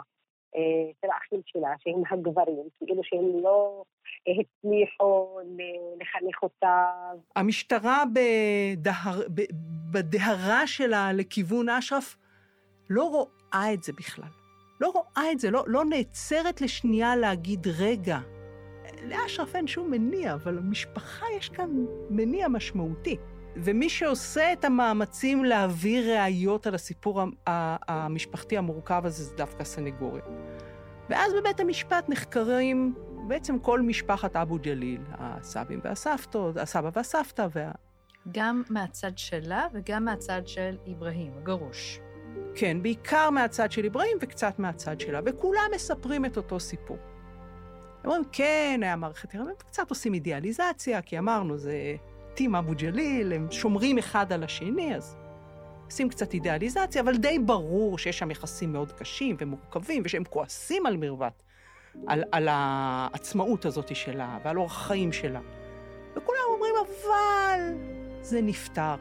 של 1.02 1.08
האחים 1.14 1.42
שלה, 1.46 1.70
שהם 1.80 2.04
הגברים, 2.10 2.68
כאילו 2.78 3.04
שהם 3.04 3.44
לא 3.44 3.84
הצליחו 4.22 5.40
לחנך 6.00 6.44
אותה. 6.44 6.92
המשטרה 7.36 8.04
בדהר, 8.14 9.22
בדהרה 9.92 10.68
שלה 10.68 11.14
לכיוון 11.14 11.70
אשרף 11.70 12.18
לא 12.90 13.04
רואה 13.04 13.74
את 13.74 13.84
זה 13.84 13.94
בכלל. 13.94 14.41
לא 14.82 14.92
רואה 14.96 15.32
את 15.32 15.40
זה, 15.40 15.52
לא, 15.52 15.64
לא 15.68 15.86
נעצרת 15.86 16.62
לשנייה 16.62 17.16
להגיד, 17.16 17.68
רגע, 17.68 18.20
לאשרף 19.04 19.56
אין 19.56 19.68
שום 19.68 19.92
מניע, 19.92 20.34
אבל 20.34 20.54
למשפחה 20.54 21.26
יש 21.38 21.50
כאן 21.50 21.70
מניע 22.10 22.48
משמעותי. 22.48 23.18
ומי 23.56 23.90
שעושה 23.90 24.54
את 24.54 24.66
המאמצים 24.66 25.46
להביא 25.46 26.02
ראיות 26.02 26.68
על 26.68 26.76
הסיפור 26.76 27.22
המשפחתי 27.48 28.58
המורכב 28.58 29.02
הזה 29.06 29.24
זה 29.24 29.36
דווקא 29.36 29.62
הסנגוריה. 29.62 30.24
ואז 31.10 31.34
בבית 31.34 31.60
המשפט 31.60 32.10
נחקרים 32.10 32.94
בעצם 33.28 33.60
כל 33.60 33.82
משפחת 33.82 34.36
אבו 34.36 34.58
ג'ליל, 34.58 35.02
הסבים 35.12 35.80
והסבתות, 35.84 36.58
הסבא 36.58 36.90
והסבתא 36.94 37.48
וה... 37.56 37.72
גם 38.32 38.64
מהצד 38.70 39.18
שלה 39.18 39.68
וגם 39.74 40.06
מהצד 40.06 40.42
של 40.46 40.78
אברהים, 40.92 41.32
הגרוש. 41.38 42.00
כן, 42.56 42.78
בעיקר 42.82 43.30
מהצד 43.30 43.72
של 43.72 43.86
אברהים 43.86 44.18
וקצת 44.22 44.60
מהצד 44.60 45.00
שלה, 45.00 45.20
וכולם 45.26 45.70
מספרים 45.76 46.26
את 46.26 46.38
אותו 46.38 46.60
סיפור. 46.60 46.98
הם 48.04 48.06
אומרים, 48.06 48.24
כן, 48.32 48.80
היה 48.84 48.96
מערכת 48.96 49.34
ירדן, 49.34 49.52
וקצת 49.52 49.90
עושים 49.90 50.14
אידיאליזציה, 50.14 51.02
כי 51.02 51.20
אמרנו, 51.20 51.58
זה 51.58 51.96
טים 52.34 52.56
אבו 52.56 52.74
ג'ליל, 52.76 53.34
הם 53.34 53.48
שומרים 53.52 53.98
אחד 53.98 54.34
על 54.34 54.44
השני, 54.44 54.96
אז 54.96 55.16
עושים 55.86 56.10
קצת 56.10 56.34
אידיאליזציה, 56.34 57.02
אבל 57.02 57.18
די 57.18 57.40
ברור 57.40 57.98
שיש 57.98 58.20
שם 58.20 58.32
יחסים 58.32 58.74
מאוד 58.74 58.92
קשים 58.92 59.36
ומורכבים, 59.40 60.02
ושהם 60.06 60.24
כועסים 60.24 60.86
על 60.86 60.98
מרוות, 60.98 61.44
על, 62.08 62.24
על 62.32 62.48
העצמאות 62.52 63.66
הזאת 63.66 63.96
שלה 63.96 64.38
ועל 64.44 64.58
אורח 64.58 64.78
החיים 64.78 65.12
שלה. 65.12 65.40
וכולם 66.16 66.40
אומרים, 66.54 66.74
אבל 66.80 67.60
זה 68.22 68.42
נפתר. 68.42 68.96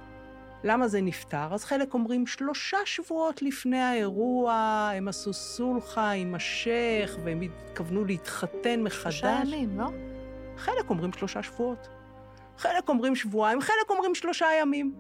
למה 0.65 0.89
זה 0.89 1.01
נפתר? 1.01 1.55
אז 1.55 1.65
חלק 1.65 1.95
אומרים, 1.95 2.27
שלושה 2.27 2.79
שבועות 2.85 3.43
לפני 3.43 3.79
האירוע 3.79 4.53
הם 4.95 5.09
עשו 5.09 5.33
סולחה 5.33 6.11
עם 6.11 6.35
השייח 6.35 7.17
והם 7.25 7.41
התכוונו 7.41 8.05
להתחתן 8.05 8.83
מחדש. 8.83 9.21
שלושה 9.21 9.43
ימים, 9.45 9.79
לא? 9.79 9.87
חלק 10.57 10.91
אומרים 10.91 11.13
שלושה 11.13 11.43
שבועות. 11.43 11.89
חלק 12.59 12.89
אומרים 12.89 13.17
שבועיים, 13.17 13.61
חלק 13.61 13.91
אומרים 13.91 14.15
שלושה 14.15 14.47
ימים. 14.61 14.95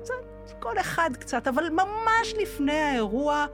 קצת, 0.00 0.60
כל 0.60 0.78
אחד 0.80 1.10
קצת, 1.20 1.48
אבל 1.48 1.70
ממש 1.70 2.34
לפני 2.42 2.80
האירוע 2.80 3.46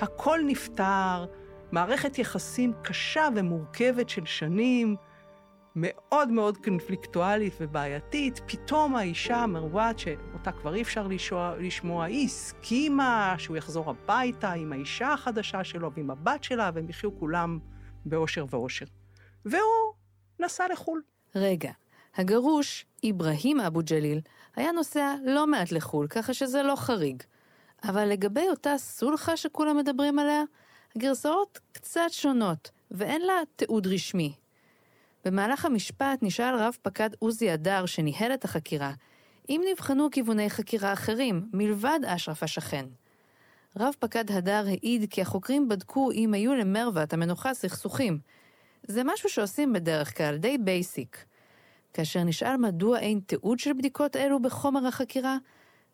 הכל 0.00 0.40
נפתר, 0.46 1.26
מערכת 1.72 2.18
יחסים 2.18 2.72
קשה 2.82 3.28
ומורכבת 3.36 4.08
של 4.08 4.24
שנים, 4.24 4.96
מאוד 5.80 6.28
מאוד 6.28 6.56
קונפליקטואלית 6.64 7.52
ובעייתית, 7.60 8.40
פתאום 8.46 8.96
האישה 8.96 9.46
מרוות, 9.46 9.98
שאותה 9.98 10.52
כבר 10.52 10.74
אי 10.74 10.82
אפשר 10.82 11.06
לשמוע, 11.06 11.54
לשמוע, 11.58 12.04
היא 12.04 12.24
הסכימה 12.24 13.34
שהוא 13.38 13.56
יחזור 13.56 13.90
הביתה 13.90 14.52
עם 14.52 14.72
האישה 14.72 15.12
החדשה 15.12 15.64
שלו 15.64 15.92
ועם 15.92 16.10
הבת 16.10 16.44
שלה, 16.44 16.70
והם 16.74 16.88
יחיו 16.88 17.18
כולם 17.18 17.58
באושר 18.04 18.44
ואושר. 18.50 18.84
והוא 19.44 19.94
נסע 20.40 20.64
לחו"ל. 20.72 21.02
רגע, 21.34 21.72
הגרוש, 22.14 22.86
אברהים 23.10 23.60
אבו 23.60 23.80
ג'ליל, 23.84 24.20
היה 24.56 24.72
נוסע 24.72 25.14
לא 25.24 25.46
מעט 25.46 25.72
לחו"ל, 25.72 26.06
ככה 26.06 26.34
שזה 26.34 26.62
לא 26.62 26.76
חריג. 26.76 27.22
אבל 27.84 28.04
לגבי 28.04 28.48
אותה 28.50 28.78
סולחה 28.78 29.36
שכולם 29.36 29.76
מדברים 29.76 30.18
עליה, 30.18 30.42
הגרסאות 30.96 31.58
קצת 31.72 32.08
שונות, 32.10 32.70
ואין 32.90 33.22
לה 33.22 33.34
תיעוד 33.56 33.86
רשמי. 33.86 34.34
במהלך 35.28 35.64
המשפט 35.64 36.22
נשאל 36.22 36.54
רב 36.54 36.76
פקד 36.82 37.10
עוזי 37.18 37.54
אדר, 37.54 37.86
שניהל 37.86 38.34
את 38.34 38.44
החקירה, 38.44 38.92
אם 39.48 39.60
נבחנו 39.72 40.10
כיווני 40.10 40.50
חקירה 40.50 40.92
אחרים, 40.92 41.48
מלבד 41.52 42.00
אשרף 42.06 42.42
השכן. 42.42 42.86
רב 43.76 43.94
פקד 43.98 44.30
הדר 44.30 44.64
העיד 44.66 45.10
כי 45.10 45.22
החוקרים 45.22 45.68
בדקו 45.68 46.10
אם 46.10 46.34
היו 46.34 46.54
למרוות 46.54 47.12
המנוחה 47.12 47.54
סכסוכים. 47.54 48.18
זה 48.86 49.02
משהו 49.04 49.28
שעושים 49.28 49.72
בדרך 49.72 50.16
כלל, 50.16 50.36
די 50.36 50.58
basic. 50.58 51.24
כאשר 51.92 52.24
נשאל 52.24 52.56
מדוע 52.56 52.98
אין 52.98 53.20
תיעוד 53.26 53.58
של 53.58 53.72
בדיקות 53.72 54.16
אלו 54.16 54.42
בחומר 54.42 54.86
החקירה, 54.86 55.36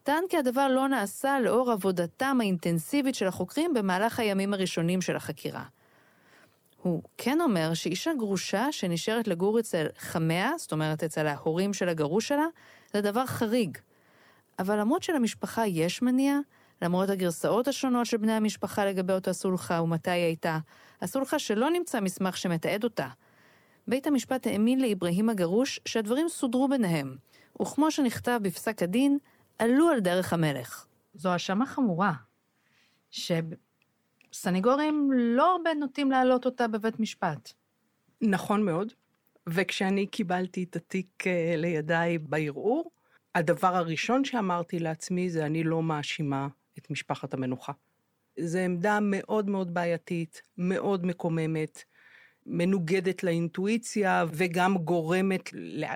טען 0.02 0.24
כי 0.28 0.36
הדבר 0.36 0.68
לא 0.68 0.88
נעשה 0.88 1.40
לאור 1.40 1.70
עבודתם 1.70 2.38
האינטנסיבית 2.40 3.14
של 3.14 3.26
החוקרים 3.26 3.74
במהלך 3.74 4.20
הימים 4.20 4.54
הראשונים 4.54 5.00
של 5.00 5.16
החקירה. 5.16 5.64
הוא 6.84 7.02
כן 7.18 7.40
אומר 7.40 7.74
שאישה 7.74 8.10
גרושה 8.18 8.72
שנשארת 8.72 9.28
לגור 9.28 9.60
אצל 9.60 9.86
חמיה, 9.98 10.50
זאת 10.58 10.72
אומרת 10.72 11.02
אצל 11.04 11.26
ההורים 11.26 11.74
של 11.74 11.88
הגרוש 11.88 12.28
שלה, 12.28 12.46
זה 12.92 13.00
דבר 13.00 13.26
חריג. 13.26 13.78
אבל 14.58 14.80
למרות 14.80 15.02
שלמשפחה 15.02 15.66
יש 15.66 16.02
מניע, 16.02 16.38
למרות 16.82 17.10
הגרסאות 17.10 17.68
השונות 17.68 18.06
של 18.06 18.16
בני 18.16 18.32
המשפחה 18.32 18.84
לגבי 18.84 19.12
אותה 19.12 19.32
סולחה 19.32 19.82
ומתי 19.82 20.10
היא 20.10 20.24
הייתה, 20.24 20.58
הסולחה 21.02 21.38
שלא 21.38 21.70
נמצא 21.70 22.00
מסמך 22.00 22.36
שמתעד 22.36 22.84
אותה. 22.84 23.08
בית 23.88 24.06
המשפט 24.06 24.46
האמין 24.46 24.80
לאברהים 24.80 25.28
הגרוש 25.28 25.80
שהדברים 25.84 26.28
סודרו 26.28 26.68
ביניהם, 26.68 27.16
וכמו 27.62 27.90
שנכתב 27.90 28.40
בפסק 28.42 28.82
הדין, 28.82 29.18
עלו 29.58 29.88
על 29.88 30.00
דרך 30.00 30.32
המלך. 30.32 30.86
זו 31.14 31.28
האשמה 31.28 31.66
חמורה, 31.66 32.12
סניגורים 34.34 35.10
לא 35.12 35.52
הרבה 35.52 35.74
נוטים 35.74 36.10
להעלות 36.10 36.46
אותה 36.46 36.68
בבית 36.68 37.00
משפט. 37.00 37.52
נכון 38.20 38.64
מאוד. 38.64 38.92
וכשאני 39.46 40.06
קיבלתי 40.06 40.62
את 40.62 40.76
התיק 40.76 41.26
אה, 41.26 41.54
לידיי 41.56 42.18
בערעור, 42.18 42.90
הדבר 43.34 43.76
הראשון 43.76 44.24
שאמרתי 44.24 44.78
לעצמי 44.78 45.30
זה 45.30 45.46
אני 45.46 45.64
לא 45.64 45.82
מאשימה 45.82 46.48
את 46.78 46.90
משפחת 46.90 47.34
המנוחה. 47.34 47.72
זו 48.40 48.58
עמדה 48.58 48.98
מאוד 49.02 49.50
מאוד 49.50 49.74
בעייתית, 49.74 50.42
מאוד 50.58 51.06
מקוממת, 51.06 51.84
מנוגדת 52.46 53.24
לאינטואיציה 53.24 54.24
וגם 54.32 54.78
גורמת, 54.78 55.50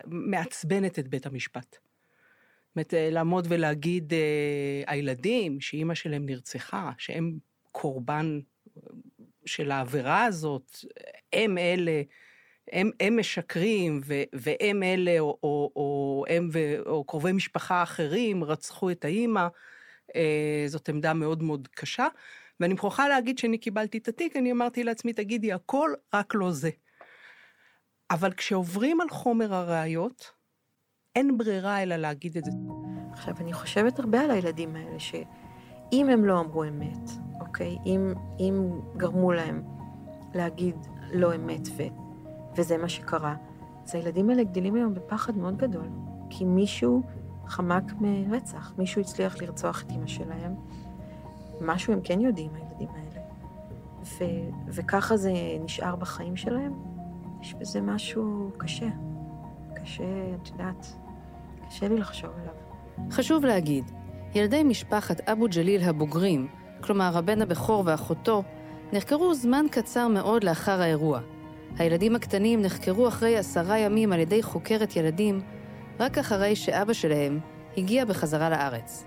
מעצבנת 0.06 0.98
את 0.98 1.08
בית 1.08 1.26
המשפט. 1.26 1.72
זאת 1.72 2.76
אומרת, 2.76 2.94
אה, 2.94 3.10
לעמוד 3.10 3.46
ולהגיד, 3.50 4.12
אה, 4.12 4.82
הילדים, 4.86 5.60
שאימא 5.60 5.94
שלהם 5.94 6.26
נרצחה, 6.26 6.92
שהם 6.98 7.38
קורבן 7.72 8.40
של 9.46 9.70
העבירה 9.70 10.24
הזאת, 10.24 10.76
הם 11.32 11.58
אלה, 11.58 12.02
הם, 12.72 12.90
הם 13.00 13.18
משקרים, 13.18 14.00
ו, 14.04 14.22
והם 14.32 14.82
אלה, 14.82 15.18
או, 15.18 15.38
או, 15.42 15.72
או 15.76 16.24
הם 16.28 16.48
ו, 16.52 16.58
או 16.86 17.04
קרובי 17.04 17.32
משפחה 17.32 17.82
אחרים 17.82 18.44
רצחו 18.44 18.90
את 18.90 19.04
האימא, 19.04 19.46
אה, 20.16 20.64
זאת 20.66 20.88
עמדה 20.88 21.14
מאוד 21.14 21.42
מאוד 21.42 21.68
קשה. 21.68 22.06
ואני 22.60 22.74
מוכרחה 22.74 23.08
להגיד 23.08 23.38
שאני 23.38 23.58
קיבלתי 23.58 23.98
את 23.98 24.08
התיק, 24.08 24.36
אני 24.36 24.52
אמרתי 24.52 24.84
לעצמי, 24.84 25.12
תגידי 25.12 25.52
הכל, 25.52 25.90
רק 26.14 26.34
לא 26.34 26.52
זה. 26.52 26.70
אבל 28.10 28.32
כשעוברים 28.32 29.00
על 29.00 29.08
חומר 29.08 29.54
הראיות, 29.54 30.30
אין 31.16 31.38
ברירה 31.38 31.82
אלא 31.82 31.96
להגיד 31.96 32.36
את 32.36 32.44
זה. 32.44 32.50
עכשיו, 33.12 33.34
אני 33.40 33.52
חושבת 33.52 33.98
הרבה 33.98 34.20
על 34.20 34.30
הילדים 34.30 34.76
האלה, 34.76 35.00
שאם 35.00 36.08
הם 36.10 36.24
לא 36.24 36.40
אמרו 36.40 36.64
אמת, 36.64 37.27
אוקיי? 37.58 37.78
אם, 37.86 38.12
אם 38.38 38.70
גרמו 38.96 39.32
להם 39.32 39.62
להגיד 40.34 40.76
לא 41.12 41.34
אמת 41.34 41.68
ו, 41.76 41.82
וזה 42.56 42.78
מה 42.78 42.88
שקרה, 42.88 43.34
אז 43.84 43.94
הילדים 43.94 44.30
האלה 44.30 44.44
גדלים 44.44 44.74
היום 44.74 44.94
בפחד 44.94 45.36
מאוד 45.36 45.56
גדול, 45.56 45.88
כי 46.30 46.44
מישהו 46.44 47.02
חמק 47.46 47.92
מרצח, 48.00 48.72
מישהו 48.78 49.00
הצליח 49.00 49.42
לרצוח 49.42 49.82
את 49.82 49.92
אמא 49.92 50.06
שלהם, 50.06 50.54
משהו 51.60 51.92
הם 51.92 52.00
כן 52.04 52.20
יודעים, 52.20 52.50
הילדים 52.54 52.88
האלה. 52.88 53.20
ו, 54.04 54.24
וככה 54.68 55.16
זה 55.16 55.32
נשאר 55.60 55.96
בחיים 55.96 56.36
שלהם, 56.36 56.72
יש 57.40 57.54
בזה 57.54 57.80
משהו 57.80 58.50
קשה. 58.56 58.88
קשה, 59.74 60.34
את 60.42 60.48
יודעת, 60.48 60.86
קשה 61.68 61.88
לי 61.88 61.96
לחשוב 61.96 62.30
עליו. 62.40 62.54
חשוב 63.10 63.44
להגיד, 63.44 63.90
ילדי 64.34 64.62
משפחת 64.62 65.20
אבו 65.28 65.46
ג'ליל 65.50 65.82
הבוגרים 65.82 66.48
כלומר 66.80 67.18
הבן 67.18 67.42
הבכור 67.42 67.82
ואחותו, 67.86 68.42
נחקרו 68.92 69.34
זמן 69.34 69.66
קצר 69.70 70.08
מאוד 70.08 70.44
לאחר 70.44 70.80
האירוע. 70.80 71.20
הילדים 71.78 72.16
הקטנים 72.16 72.62
נחקרו 72.62 73.08
אחרי 73.08 73.38
עשרה 73.38 73.78
ימים 73.78 74.12
על 74.12 74.20
ידי 74.20 74.42
חוקרת 74.42 74.96
ילדים, 74.96 75.40
רק 76.00 76.18
אחרי 76.18 76.56
שאבא 76.56 76.92
שלהם 76.92 77.40
הגיע 77.76 78.04
בחזרה 78.04 78.50
לארץ. 78.50 79.04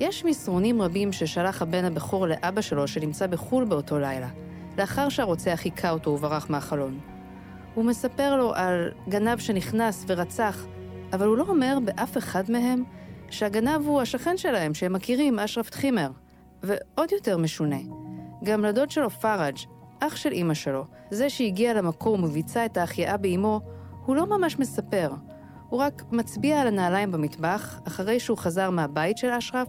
יש 0.00 0.24
מסרונים 0.24 0.82
רבים 0.82 1.12
ששלח 1.12 1.62
הבן 1.62 1.84
הבכור 1.84 2.26
לאבא 2.26 2.60
שלו 2.60 2.88
שנמצא 2.88 3.26
בחו"ל 3.26 3.64
באותו 3.64 3.98
לילה, 3.98 4.28
לאחר 4.78 5.08
שהרוצח 5.08 5.60
היכה 5.64 5.90
אותו 5.90 6.10
וברח 6.10 6.50
מהחלון. 6.50 6.98
הוא 7.74 7.84
מספר 7.84 8.36
לו 8.36 8.54
על 8.54 8.90
גנב 9.08 9.38
שנכנס 9.38 10.04
ורצח, 10.08 10.66
אבל 11.12 11.26
הוא 11.26 11.36
לא 11.36 11.44
אומר 11.48 11.78
באף 11.84 12.18
אחד 12.18 12.50
מהם 12.50 12.82
שהגנב 13.30 13.86
הוא 13.86 14.00
השכן 14.00 14.36
שלהם, 14.36 14.74
שהם 14.74 14.92
מכירים, 14.92 15.38
אשרף 15.38 15.70
טחימר. 15.70 16.10
ועוד 16.62 17.12
יותר 17.12 17.38
משונה, 17.38 17.78
גם 18.44 18.64
לדוד 18.64 18.90
שלו 18.90 19.10
פראג', 19.10 19.56
אח 20.00 20.16
של 20.16 20.32
אימא 20.32 20.54
שלו, 20.54 20.84
זה 21.10 21.30
שהגיע 21.30 21.74
למקום 21.74 22.24
וביצע 22.24 22.66
את 22.66 22.76
ההחייאה 22.76 23.16
באימו, 23.16 23.60
הוא 24.06 24.16
לא 24.16 24.26
ממש 24.26 24.58
מספר. 24.58 25.10
הוא 25.68 25.80
רק 25.80 26.02
מצביע 26.12 26.60
על 26.60 26.66
הנעליים 26.66 27.12
במטבח, 27.12 27.80
אחרי 27.86 28.20
שהוא 28.20 28.38
חזר 28.38 28.70
מהבית 28.70 29.18
של 29.18 29.30
אשרף, 29.30 29.68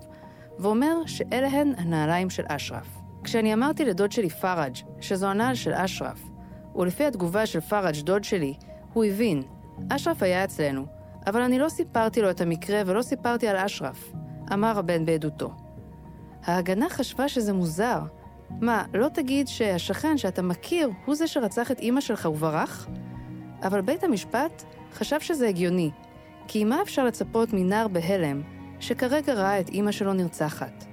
ואומר 0.59 1.05
שאלה 1.05 1.47
הן 1.47 1.73
הנעליים 1.77 2.29
של 2.29 2.43
אשרף. 2.47 2.87
כשאני 3.23 3.53
אמרתי 3.53 3.85
לדוד 3.85 4.11
שלי 4.11 4.29
פראג' 4.29 4.75
שזו 5.01 5.27
הנעל 5.27 5.55
של 5.55 5.73
אשרף, 5.73 6.21
ולפי 6.75 7.05
התגובה 7.05 7.45
של 7.45 7.59
פראג' 7.59 8.01
דוד 8.01 8.23
שלי, 8.23 8.53
הוא 8.93 9.05
הבין, 9.05 9.43
אשרף 9.89 10.23
היה 10.23 10.43
אצלנו, 10.43 10.85
אבל 11.27 11.41
אני 11.41 11.59
לא 11.59 11.69
סיפרתי 11.69 12.21
לו 12.21 12.29
את 12.29 12.41
המקרה 12.41 12.81
ולא 12.85 13.01
סיפרתי 13.01 13.47
על 13.47 13.55
אשרף, 13.55 14.13
אמר 14.53 14.79
הבן 14.79 15.05
בעדותו. 15.05 15.51
ההגנה 16.43 16.89
חשבה 16.89 17.29
שזה 17.29 17.53
מוזר. 17.53 17.99
מה, 18.61 18.83
לא 18.93 19.07
תגיד 19.13 19.47
שהשכן 19.47 20.17
שאתה 20.17 20.41
מכיר 20.41 20.89
הוא 21.05 21.15
זה 21.15 21.27
שרצח 21.27 21.71
את 21.71 21.79
אימא 21.79 22.01
שלך 22.01 22.25
וברח? 22.25 22.87
אבל 23.63 23.81
בית 23.81 24.03
המשפט 24.03 24.63
חשב 24.93 25.19
שזה 25.19 25.47
הגיוני, 25.47 25.91
כי 26.47 26.63
מה 26.63 26.81
אפשר 26.81 27.05
לצפות 27.05 27.53
מנער 27.53 27.87
בהלם 27.87 28.41
שכרגע 28.79 29.33
ראה 29.33 29.59
את 29.59 29.69
אימא 29.69 29.91
שלו 29.91 30.13
נרצחת? 30.13 30.85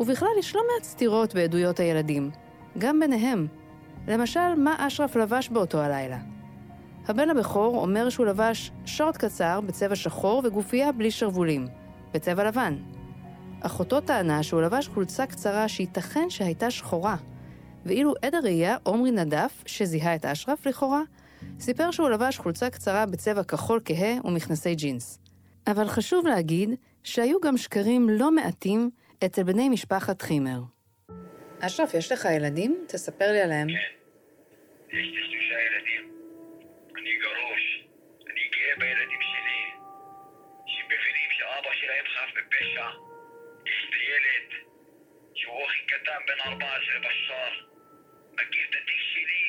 ובכלל 0.00 0.28
יש 0.38 0.56
לא 0.56 0.62
מעט 0.72 0.84
סתירות 0.84 1.34
בעדויות 1.34 1.80
הילדים, 1.80 2.30
גם 2.78 3.00
ביניהם. 3.00 3.46
למשל, 4.08 4.54
מה 4.56 4.74
אשרף 4.78 5.16
לבש 5.16 5.48
באותו 5.48 5.80
הלילה? 5.80 6.18
הבן 7.08 7.30
הבכור 7.30 7.76
אומר 7.76 8.10
שהוא 8.10 8.26
לבש 8.26 8.72
שורט 8.84 9.16
קצר 9.16 9.60
בצבע 9.60 9.96
שחור 9.96 10.42
וגופייה 10.44 10.92
בלי 10.92 11.10
שרוולים, 11.10 11.66
בצבע 12.14 12.44
לבן. 12.44 12.76
אחותו 13.60 14.00
טענה 14.00 14.42
שהוא 14.42 14.62
לבש 14.62 14.88
חולצה 14.88 15.26
קצרה 15.26 15.68
שייתכן 15.68 16.30
שהייתה 16.30 16.70
שחורה, 16.70 17.16
ואילו 17.86 18.14
עד 18.22 18.34
הראייה, 18.34 18.76
עומרי 18.82 19.10
נדף, 19.10 19.62
שזיהה 19.66 20.14
את 20.14 20.24
אשרף 20.24 20.66
לכאורה, 20.66 21.02
סיפר 21.60 21.90
שהוא 21.90 22.08
לבש 22.08 22.38
חולצה 22.38 22.70
קצרה 22.70 23.06
בצבע 23.06 23.42
כחול 23.44 23.80
כהה 23.84 24.14
ומכנסי 24.24 24.74
ג'ינס. 24.74 25.18
אבל 25.66 25.88
חשוב 25.88 26.26
להגיד 26.26 26.70
שהיו 27.04 27.40
גם 27.40 27.56
שקרים 27.56 28.08
לא 28.10 28.30
מעטים 28.30 28.90
אצל 29.24 29.42
בני 29.42 29.68
משפחת 29.68 30.22
חימר. 30.22 30.60
אשרף, 31.60 31.94
יש 31.94 32.12
לך 32.12 32.28
ילדים? 32.36 32.84
תספר 32.88 33.32
לי 33.32 33.40
עליהם. 33.40 33.68
כן. 33.68 33.74
יש 34.88 35.06
לי 35.06 35.22
שלושה 35.30 35.54
ילדים. 35.66 36.12
אני 36.96 37.10
גרוש. 37.22 37.88
אני 38.26 38.44
גאה 38.52 38.74
בילדים 38.78 39.20
שלי, 39.30 39.60
שמבינים 40.66 41.30
שאבא 41.30 41.70
שלהם 41.80 42.04
חף 42.14 42.30
מפשע. 42.38 43.09
יש 43.70 43.90
לי 43.92 44.02
ילד 44.12 44.48
שהוא 45.34 45.60
הכי 45.64 45.82
קטן, 45.86 46.20
בן 46.26 46.52
14, 46.52 46.98
בשאר. 46.98 47.54
מכיר 48.32 48.64
את 48.70 48.74
התיק 48.82 49.00
שלי, 49.12 49.44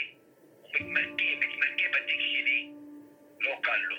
הוא 0.62 0.70
מתמקד, 0.74 1.38
מתמקד 1.38 1.90
בתיק 1.90 2.20
שלי. 2.32 2.72
לא 3.40 3.52
קל 3.62 3.82
לו. 3.90 3.96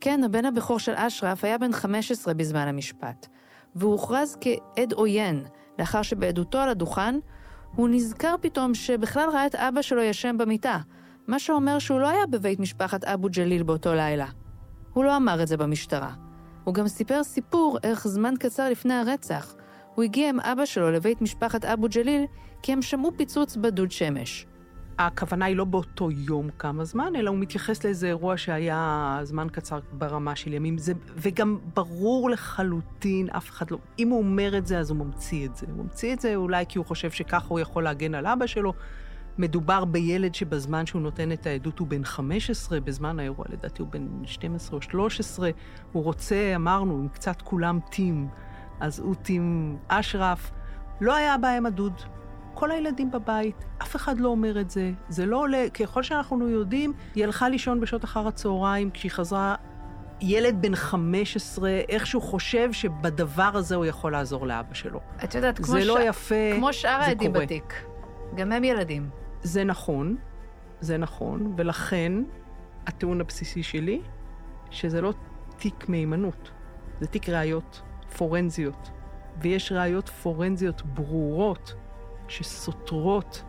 כן, 0.00 0.24
הבן 0.24 0.44
הבכור 0.44 0.78
של 0.78 0.92
אשרף 0.96 1.44
היה 1.44 1.58
בן 1.58 1.72
15 1.72 2.34
בזמן 2.34 2.68
המשפט, 2.68 3.26
והוא 3.74 3.92
הוכרז 3.92 4.38
כעד 4.40 4.92
עוין, 4.92 5.44
לאחר 5.78 6.02
שבעדותו 6.02 6.58
על 6.58 6.68
הדוכן, 6.68 7.14
הוא 7.76 7.88
נזכר 7.88 8.34
פתאום 8.40 8.74
שבכלל 8.74 9.28
ראה 9.32 9.46
את 9.46 9.54
אבא 9.54 9.82
שלו 9.82 10.02
ישן 10.02 10.38
במיטה, 10.38 10.78
מה 11.26 11.38
שאומר 11.38 11.78
שהוא 11.78 12.00
לא 12.00 12.08
היה 12.08 12.26
בבית 12.26 12.60
משפחת 12.60 13.04
אבו 13.04 13.28
ג'ליל 13.28 13.62
באותו 13.62 13.94
לילה. 13.94 14.26
הוא 14.92 15.04
לא 15.04 15.16
אמר 15.16 15.42
את 15.42 15.48
זה 15.48 15.56
במשטרה. 15.56 16.12
הוא 16.64 16.74
גם 16.74 16.88
סיפר 16.88 17.24
סיפור 17.24 17.78
איך 17.82 18.08
זמן 18.08 18.34
קצר 18.38 18.70
לפני 18.70 18.94
הרצח, 18.94 19.54
הוא 19.94 20.04
הגיע 20.04 20.28
עם 20.28 20.40
אבא 20.40 20.64
שלו 20.64 20.90
לבית 20.90 21.22
משפחת 21.22 21.64
אבו 21.64 21.86
ג'ליל 21.88 22.24
כי 22.62 22.72
הם 22.72 22.82
שמעו 22.82 23.12
פיצוץ 23.16 23.56
בדוד 23.56 23.90
שמש. 23.90 24.46
הכוונה 24.98 25.44
היא 25.44 25.56
לא 25.56 25.64
באותו 25.64 26.10
יום 26.10 26.48
כמה 26.58 26.84
זמן, 26.84 27.16
אלא 27.16 27.30
הוא 27.30 27.38
מתייחס 27.38 27.84
לאיזה 27.84 28.06
אירוע 28.06 28.36
שהיה 28.36 29.18
זמן 29.22 29.46
קצר 29.52 29.78
ברמה 29.92 30.36
של 30.36 30.52
ימים. 30.52 30.78
זה, 30.78 30.92
וגם 31.16 31.58
ברור 31.74 32.30
לחלוטין, 32.30 33.30
אף 33.30 33.50
אחד 33.50 33.70
לא... 33.70 33.78
אם 33.98 34.08
הוא 34.08 34.18
אומר 34.18 34.58
את 34.58 34.66
זה, 34.66 34.78
אז 34.78 34.90
הוא 34.90 34.98
ממציא 34.98 35.46
את 35.46 35.56
זה. 35.56 35.66
הוא 35.76 35.84
ממציא 35.84 36.14
את 36.14 36.20
זה 36.20 36.34
אולי 36.36 36.64
כי 36.68 36.78
הוא 36.78 36.86
חושב 36.86 37.10
שככה 37.10 37.48
הוא 37.48 37.60
יכול 37.60 37.84
להגן 37.84 38.14
על 38.14 38.26
אבא 38.26 38.46
שלו. 38.46 38.72
מדובר 39.38 39.84
בילד 39.84 40.34
שבזמן 40.34 40.86
שהוא 40.86 41.02
נותן 41.02 41.32
את 41.32 41.46
העדות 41.46 41.78
הוא 41.78 41.88
בן 41.88 42.04
15, 42.04 42.80
בזמן 42.80 43.18
האירוע 43.18 43.46
לדעתי 43.48 43.82
הוא 43.82 43.90
בן 43.90 44.08
12 44.24 44.76
או 44.76 44.82
13. 44.82 45.50
הוא 45.92 46.04
רוצה, 46.04 46.52
אמרנו, 46.56 47.00
אם 47.00 47.08
קצת 47.08 47.42
כולם 47.42 47.78
טים, 47.90 48.28
אז 48.80 49.00
הוא 49.00 49.14
טים 49.14 49.76
אשרף. 49.88 50.50
לא 51.00 51.14
היה 51.14 51.38
בהם 51.38 51.66
הדוד. 51.66 52.00
כל 52.54 52.70
הילדים 52.70 53.10
בבית, 53.10 53.64
אף 53.82 53.96
אחד 53.96 54.20
לא 54.20 54.28
אומר 54.28 54.60
את 54.60 54.70
זה, 54.70 54.92
זה 55.08 55.26
לא 55.26 55.36
עולה, 55.40 55.66
ככל 55.74 56.02
שאנחנו 56.02 56.48
יודעים, 56.48 56.92
היא 57.14 57.24
הלכה 57.24 57.48
לישון 57.48 57.80
בשעות 57.80 58.04
אחר 58.04 58.28
הצהריים, 58.28 58.90
כשהיא 58.90 59.10
חזרה, 59.10 59.54
ילד 60.20 60.62
בן 60.62 60.74
15, 60.74 61.70
איכשהו 61.88 62.20
חושב 62.20 62.72
שבדבר 62.72 63.50
הזה 63.54 63.74
הוא 63.74 63.84
יכול 63.84 64.12
לעזור 64.12 64.46
לאבא 64.46 64.74
שלו. 64.74 65.00
את 65.24 65.34
יודעת, 65.34 65.56
כמו, 65.56 65.66
זה 65.66 65.80
ש... 65.80 65.86
לא 65.86 66.02
יפה, 66.02 66.34
כמו 66.56 66.72
שאר 66.72 67.00
העדים. 67.00 67.32
בתיק. 67.32 67.84
גם 68.34 68.52
הם 68.52 68.64
ילדים. 68.64 69.21
זה 69.42 69.64
נכון, 69.64 70.16
זה 70.80 70.98
נכון, 70.98 71.54
ולכן 71.56 72.12
הטיעון 72.86 73.20
הבסיסי 73.20 73.62
שלי, 73.62 74.00
שזה 74.70 75.00
לא 75.00 75.12
תיק 75.56 75.88
מהימנות, 75.88 76.50
זה 77.00 77.06
תיק 77.06 77.28
ראיות 77.28 77.82
פורנזיות, 78.16 78.90
ויש 79.40 79.72
ראיות 79.72 80.08
פורנזיות 80.08 80.82
ברורות 80.82 81.74
שסותרות 82.28 83.42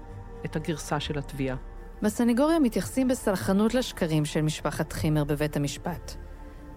את 0.45 0.55
הגרסה 0.55 0.99
של 0.99 1.17
התביעה. 1.19 1.55
בסנגוריה 2.01 2.59
מתייחסים 2.59 3.07
בסלחנות 3.07 3.73
לשקרים 3.73 4.25
של 4.25 4.41
משפחת 4.41 4.93
חימר 4.93 5.23
בבית 5.23 5.55
המשפט. 5.55 6.15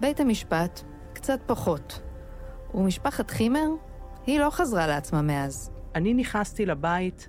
בית 0.01 0.21
המשפט, 0.21 0.81
קצת 1.13 1.41
פחות. 1.47 2.03
ומשפחת 2.75 3.31
חימר, 3.31 3.69
היא 4.27 4.41
לא 4.41 4.51
חזרה 4.51 4.87
לעצמה 4.87 5.23
מאז. 5.23 5.71
אני 5.95 6.15
נכנסתי 6.15 6.67
לבית 6.67 7.29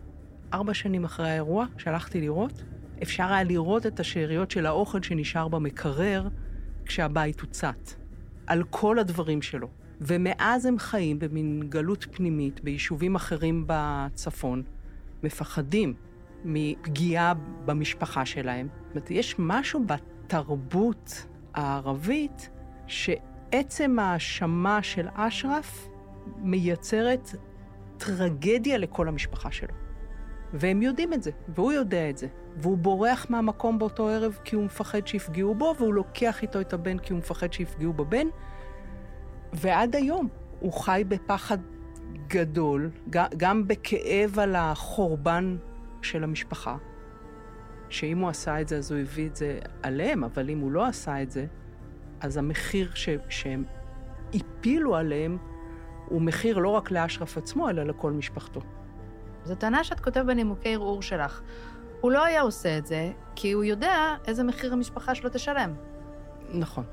ארבע 0.53 0.73
שנים 0.73 1.05
אחרי 1.05 1.29
האירוע, 1.29 1.65
שהלכתי 1.77 2.21
לראות. 2.21 2.63
אפשר 3.03 3.23
היה 3.23 3.43
לראות 3.43 3.85
את 3.85 3.99
השאריות 3.99 4.51
של 4.51 4.65
האוכל 4.65 5.01
שנשאר 5.01 5.47
במקרר 5.47 6.27
כשהבית 6.85 7.41
הוצת. 7.41 7.91
על 8.47 8.63
כל 8.69 8.99
הדברים 8.99 9.41
שלו. 9.41 9.67
ומאז 10.01 10.65
הם 10.65 10.79
חיים 10.79 11.19
במין 11.19 11.63
גלות 11.69 12.05
פנימית 12.11 12.63
ביישובים 12.63 13.15
אחרים 13.15 13.63
בצפון, 13.67 14.63
מפחדים 15.23 15.93
מפגיעה 16.45 17.33
במשפחה 17.65 18.25
שלהם. 18.25 18.67
זאת 18.67 18.95
אומרת, 18.95 19.11
יש 19.11 19.35
משהו 19.39 19.83
בתרבות 19.85 21.25
הערבית 21.53 22.49
שעצם 22.87 23.99
ההאשמה 23.99 24.83
של 24.83 25.07
אשרף 25.13 25.87
מייצרת 26.37 27.35
טרגדיה 27.97 28.77
לכל 28.77 29.07
המשפחה 29.07 29.51
שלו. 29.51 29.86
והם 30.53 30.81
יודעים 30.81 31.13
את 31.13 31.23
זה, 31.23 31.31
והוא 31.47 31.71
יודע 31.71 32.09
את 32.09 32.17
זה. 32.17 32.27
והוא 32.57 32.77
בורח 32.77 33.25
מהמקום 33.29 33.79
באותו 33.79 34.07
ערב 34.09 34.39
כי 34.43 34.55
הוא 34.55 34.63
מפחד 34.63 35.07
שיפגעו 35.07 35.55
בו, 35.55 35.73
והוא 35.77 35.93
לוקח 35.93 36.41
איתו 36.41 36.61
את 36.61 36.73
הבן 36.73 36.97
כי 36.99 37.13
הוא 37.13 37.19
מפחד 37.19 37.53
שיפגעו 37.53 37.93
בבן. 37.93 38.27
ועד 39.53 39.95
היום 39.95 40.27
הוא 40.59 40.73
חי 40.73 41.03
בפחד 41.07 41.57
גדול, 42.27 42.89
גם 43.37 43.67
בכאב 43.67 44.39
על 44.39 44.55
החורבן 44.55 45.57
של 46.01 46.23
המשפחה, 46.23 46.77
שאם 47.89 48.19
הוא 48.19 48.29
עשה 48.29 48.61
את 48.61 48.67
זה 48.67 48.77
אז 48.77 48.91
הוא 48.91 48.99
הביא 48.99 49.27
את 49.27 49.35
זה 49.35 49.59
עליהם, 49.83 50.23
אבל 50.23 50.49
אם 50.49 50.59
הוא 50.59 50.71
לא 50.71 50.85
עשה 50.85 51.21
את 51.21 51.31
זה, 51.31 51.45
אז 52.19 52.37
המחיר 52.37 52.91
ש- 52.95 53.09
שהם 53.29 53.63
הפילו 54.33 54.95
עליהם 54.95 55.37
הוא 56.05 56.21
מחיר 56.21 56.57
לא 56.57 56.69
רק 56.69 56.91
לאשרף 56.91 57.37
עצמו, 57.37 57.69
אלא 57.69 57.83
לכל 57.83 58.11
משפחתו. 58.11 58.61
זו 59.47 59.55
טענה 59.55 59.83
שאת 59.83 59.99
כותב 59.99 60.23
בנימוקי 60.27 60.73
ערעור 60.73 61.01
שלך. 61.01 61.41
הוא 62.01 62.11
לא 62.11 62.25
היה 62.25 62.41
עושה 62.41 62.77
את 62.77 62.85
זה, 62.85 63.11
כי 63.35 63.51
הוא 63.51 63.63
יודע 63.63 64.15
איזה 64.27 64.43
מחיר 64.43 64.73
המשפחה 64.73 65.15
שלו 65.15 65.29
תשלם. 65.33 65.73
נכון. 66.53 66.83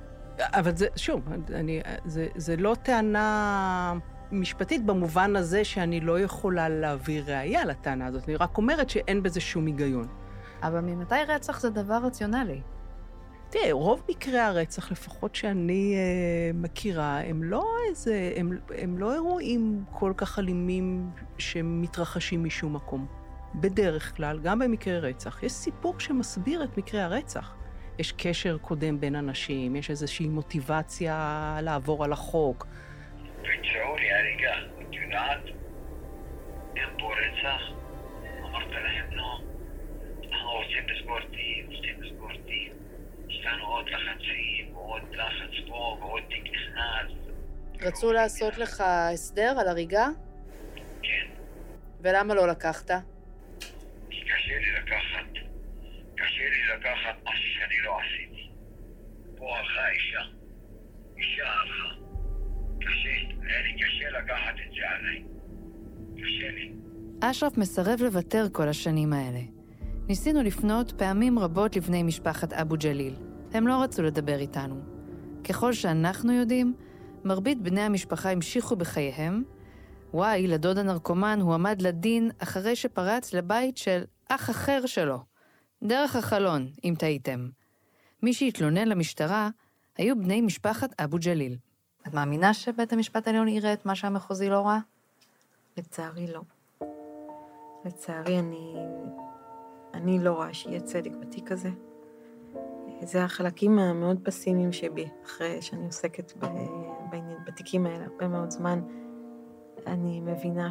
אבל 0.41 0.77
זה, 0.77 0.87
שוב, 0.97 1.29
אני, 1.55 1.81
זה, 2.05 2.27
זה 2.37 2.57
לא 2.57 2.77
טענה 2.83 3.95
משפטית 4.33 4.87
במובן 4.87 5.37
הזה 5.37 5.65
שאני 5.65 6.01
לא 6.01 6.21
יכולה 6.21 6.69
להביא 6.69 7.23
ראייה 7.27 7.65
לטענה 7.65 8.07
הזאת, 8.07 8.29
אני 8.29 8.37
רק 8.37 8.59
אומרת 8.59 8.91
שאין 8.91 9.23
בזה 9.23 9.41
שום 9.41 9.67
היגיון. 9.67 10.07
אבל 10.63 10.81
ממתי 10.81 11.15
רצח 11.29 11.61
זה 11.61 11.71
דבר 11.71 11.99
רציונלי? 12.05 12.61
תראה, 13.55 13.73
רוב 13.73 14.03
מקרי 14.09 14.39
הרצח, 14.39 14.93
לפחות 14.93 15.35
שאני 15.35 15.95
אה, 15.97 16.51
מכירה, 16.55 17.21
הם 17.21 17.43
לא 17.43 17.65
איזה, 17.89 18.33
הם, 18.37 18.59
הם 18.79 18.99
לא 18.99 19.13
אירועים 19.13 19.85
כל 19.93 20.13
כך 20.17 20.39
אלימים 20.39 21.11
שמתרחשים 21.39 22.45
משום 22.45 22.77
מקום. 22.77 23.07
בדרך 23.55 24.17
כלל, 24.17 24.41
גם 24.43 24.59
במקרי 24.59 25.01
רצח, 25.01 25.43
יש 25.43 25.53
סיפור 25.53 26.01
שמסביר 26.01 26.65
את 26.65 26.79
מקרי 26.79 27.01
הרצח. 27.01 27.55
יש 27.99 28.13
קשר 28.13 28.59
קודם 28.59 29.01
בין 29.01 29.15
אנשים, 29.15 29.77
יש 29.77 29.91
איזושהי 29.91 30.29
מוטיבציה 30.29 31.59
לעבור 31.63 32.05
על 32.05 32.13
החוק. 32.13 32.67
אין 36.77 36.89
פה 36.99 37.11
רצח? 37.15 37.63
אמרת 38.45 38.71
להם 38.71 39.11
לא. 39.13 39.41
אנחנו 40.33 40.51
רוצים 40.51 40.89
לסגור 40.89 41.21
תיק, 41.21 41.67
רוצים 41.67 42.03
לסגור 42.03 42.31
תיק. 42.47 42.84
לנו 43.45 43.65
עוד 43.67 43.87
לחצים, 43.89 44.75
עוד 44.75 45.03
לחץ 45.13 45.69
פה, 45.69 45.99
ועוד 46.01 46.23
תיק 46.29 46.45
נכנס. 46.45 47.13
רצו 47.83 48.13
לעשות 48.13 48.59
לך 48.59 48.81
הסדר 48.87 49.57
על 49.61 49.69
הריגה? 49.69 50.07
כן. 51.03 51.27
ולמה 52.01 52.35
לא 52.35 52.49
לקחת? 52.49 52.91
כי 54.11 54.21
קשה 54.21 54.59
לי 54.59 54.73
לקחת, 54.83 55.31
קשה 56.15 56.45
לי 56.45 56.77
לקחת 56.77 57.17
משהו 57.25 57.49
שאני 57.55 57.75
לא 57.85 57.97
עשיתי. 58.01 58.51
פה 59.37 59.57
הלכה 59.59 59.89
אישה, 59.91 60.21
אישה 61.19 61.45
הלכה. 61.45 61.95
קשה, 62.81 63.09
היה 63.43 63.63
לי 63.63 63.73
קשה 63.75 64.19
לקחת 64.19 64.55
את 64.67 64.73
זה 64.75 64.91
עליי. 64.91 65.25
קשה 66.17 66.51
לי. 66.51 66.73
אשרף 67.21 67.57
מסרב 67.59 68.01
לוותר 68.03 68.45
כל 68.53 68.69
השנים 68.69 69.13
האלה. 69.13 69.41
ניסינו 70.09 70.43
לפנות 70.43 70.93
פעמים 70.93 71.39
רבות 71.39 71.77
לבני 71.77 72.03
משפחת 72.03 72.53
אבו 72.53 72.75
ג'ליל. 72.79 73.15
הם 73.53 73.67
לא 73.67 73.83
רצו 73.83 74.03
לדבר 74.03 74.39
איתנו. 74.39 74.81
ככל 75.49 75.73
שאנחנו 75.73 76.33
יודעים, 76.33 76.75
מרבית 77.25 77.63
בני 77.63 77.81
המשפחה 77.81 78.31
המשיכו 78.31 78.77
בחייהם. 78.77 79.45
וואי, 80.15 80.47
לדוד 80.47 80.79
הנרקומן, 80.79 81.41
הועמד 81.41 81.83
לדין 81.83 82.31
אחרי 82.39 82.77
שפרץ 82.77 83.35
לבית 83.35 83.77
של 83.77 84.03
אח 84.29 84.51
אחר 84.51 84.87
שלו. 84.87 85.19
דרך 85.85 86.17
החלון, 86.17 86.69
אם 86.85 86.95
טעיתם. 86.99 87.49
מי 88.23 88.35
שהתלונן 88.35 88.89
למשטרה 88.89 89.51
היו 89.99 90.19
בני 90.19 90.41
משפחת 90.41 91.01
אבו 91.01 91.17
ג'ליל. 91.21 91.57
את 92.09 92.15
מאמינה 92.15 92.55
שבית 92.55 92.93
המשפט 92.93 93.27
העליון 93.27 93.49
יראה 93.49 93.73
את 93.73 93.87
מה 93.87 93.95
שהמחוזי 93.95 94.49
לא 94.49 94.61
ראה? 94.61 94.79
לצערי 95.77 96.27
לא. 96.27 96.41
לצערי 97.85 98.39
אני, 98.39 98.75
אני 99.95 100.19
לא 100.19 100.33
רואה 100.33 100.55
שיהיה 100.55 100.81
צדק 100.81 101.13
בתיק 101.21 101.53
הזה. 101.53 101.71
זה 103.03 103.25
החלקים 103.25 103.79
המאוד 103.79 104.19
פסימיים 104.23 104.73
שבי, 104.73 105.09
אחרי 105.25 105.63
שאני 105.63 105.87
עוסקת 105.87 106.33
ב, 106.39 106.47
בעניין, 107.11 107.39
בתיקים 107.47 107.87
האלה 107.87 108.05
הרבה 108.05 108.29
מאוד 108.29 108.51
זמן. 108.51 108.81
אני 109.87 110.21
מבינה 110.21 110.69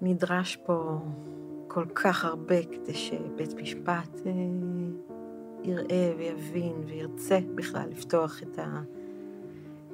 שנדרש 0.00 0.56
פה 0.56 0.98
כל 1.68 1.84
כך 1.94 2.24
הרבה 2.24 2.62
כדי 2.62 2.94
שבית 2.94 3.54
משפט 3.54 4.20
אה, 4.26 4.32
יראה 5.64 6.12
ויבין 6.18 6.82
וירצה 6.86 7.38
בכלל 7.54 7.88
לפתוח 7.90 8.42
את 8.42 8.58
ה... 8.58 8.82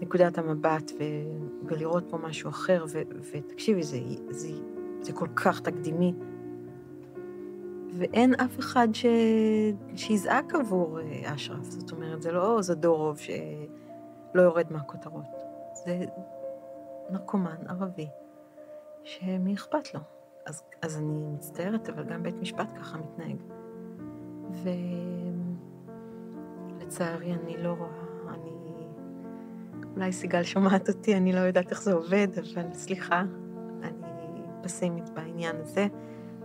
נקודת 0.00 0.38
המבט 0.38 0.92
ו... 0.98 1.02
ולראות 1.64 2.04
פה 2.10 2.18
משהו 2.18 2.50
אחר, 2.50 2.84
ו... 2.88 3.02
ותקשיבי, 3.32 3.82
זה, 3.82 3.98
זה, 4.30 4.48
זה 5.00 5.12
כל 5.12 5.28
כך 5.36 5.60
תקדימי. 5.60 6.14
ואין 7.96 8.34
אף 8.34 8.58
אחד 8.58 8.88
ש... 8.92 9.06
שיזעק 9.96 10.54
עבור 10.54 11.00
אה, 11.00 11.34
אשרף, 11.34 11.64
זאת 11.64 11.92
אומרת, 11.92 12.22
זה 12.22 12.32
לא 12.32 12.62
זדורוב 12.62 13.18
שלא 13.18 14.42
יורד 14.42 14.66
מהכותרות. 14.70 15.42
זה 15.72 16.04
נרקומן 17.10 17.56
ערבי, 17.68 18.08
שמי 19.04 19.54
אכפת 19.54 19.94
לו. 19.94 20.00
אז, 20.46 20.62
אז 20.82 20.96
אני 20.96 21.26
מצטערת, 21.34 21.88
אבל 21.88 22.04
גם 22.04 22.22
בית 22.22 22.34
משפט 22.40 22.72
ככה 22.76 22.98
מתנהג. 22.98 23.36
ולצערי 26.80 27.32
אני 27.32 27.56
לא 27.62 27.72
רואה, 27.72 28.34
אני... 28.34 28.50
אולי 29.96 30.12
סיגל 30.12 30.42
שומעת 30.42 30.88
אותי, 30.88 31.16
אני 31.16 31.32
לא 31.32 31.40
יודעת 31.40 31.70
איך 31.70 31.82
זה 31.82 31.92
עובד, 31.92 32.28
אבל 32.38 32.72
סליחה, 32.72 33.22
אני 33.82 34.42
פסימית 34.62 35.10
בעניין 35.10 35.56
הזה. 35.56 35.86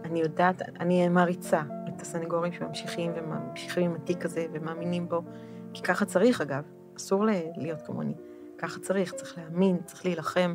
אני 0.03 0.19
יודעת, 0.19 0.61
אני 0.79 1.09
מעריצה 1.09 1.61
את 1.87 2.01
הסנגורים 2.01 2.53
שממשיכים 2.53 3.11
וממשיכים 3.15 3.91
עם 3.91 3.95
התיק 3.95 4.25
הזה 4.25 4.45
ומאמינים 4.53 5.09
בו, 5.09 5.21
כי 5.73 5.81
ככה 5.83 6.05
צריך 6.05 6.41
אגב, 6.41 6.63
אסור 6.97 7.25
להיות 7.57 7.81
כמוני. 7.81 8.13
ככה 8.57 8.79
צריך, 8.79 9.13
צריך 9.13 9.37
להאמין, 9.37 9.77
צריך 9.85 10.05
להילחם. 10.05 10.53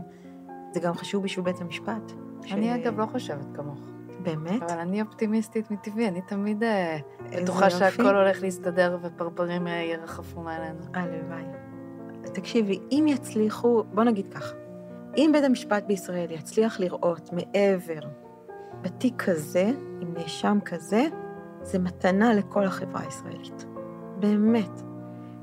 זה 0.72 0.80
גם 0.80 0.94
חשוב 0.94 1.24
בשביל 1.24 1.44
בית 1.44 1.60
המשפט. 1.60 2.12
אני 2.52 2.66
ש... 2.66 2.80
אגב 2.80 3.00
לא 3.00 3.06
חושבת 3.06 3.46
כמוך. 3.54 3.80
באמת? 4.22 4.62
אבל 4.62 4.78
אני 4.78 5.02
אופטימיסטית 5.02 5.70
מטבעי, 5.70 6.08
אני 6.08 6.20
תמיד 6.20 6.62
אה, 6.62 6.98
בטוחה 7.42 7.70
שהכל 7.70 8.16
הולך 8.16 8.42
להסתדר 8.42 8.98
ופרפרים 9.02 9.66
אה, 9.66 9.72
ירחפו 9.72 10.40
מעלינו. 10.40 10.80
הלוואי. 10.94 11.44
תקשיבי, 12.34 12.80
אם 12.90 13.04
יצליחו, 13.08 13.84
בוא 13.94 14.04
נגיד 14.04 14.28
ככה, 14.34 14.54
אם 15.16 15.30
בית 15.32 15.44
המשפט 15.44 15.84
בישראל 15.86 16.30
יצליח 16.30 16.80
לראות 16.80 17.30
מעבר 17.32 18.00
בתיק 18.82 19.22
כזה, 19.22 19.70
עם 20.00 20.14
נאשם 20.14 20.58
כזה, 20.64 21.06
זה 21.62 21.78
מתנה 21.78 22.34
לכל 22.34 22.64
החברה 22.64 23.00
הישראלית. 23.00 23.66
באמת. 24.20 24.82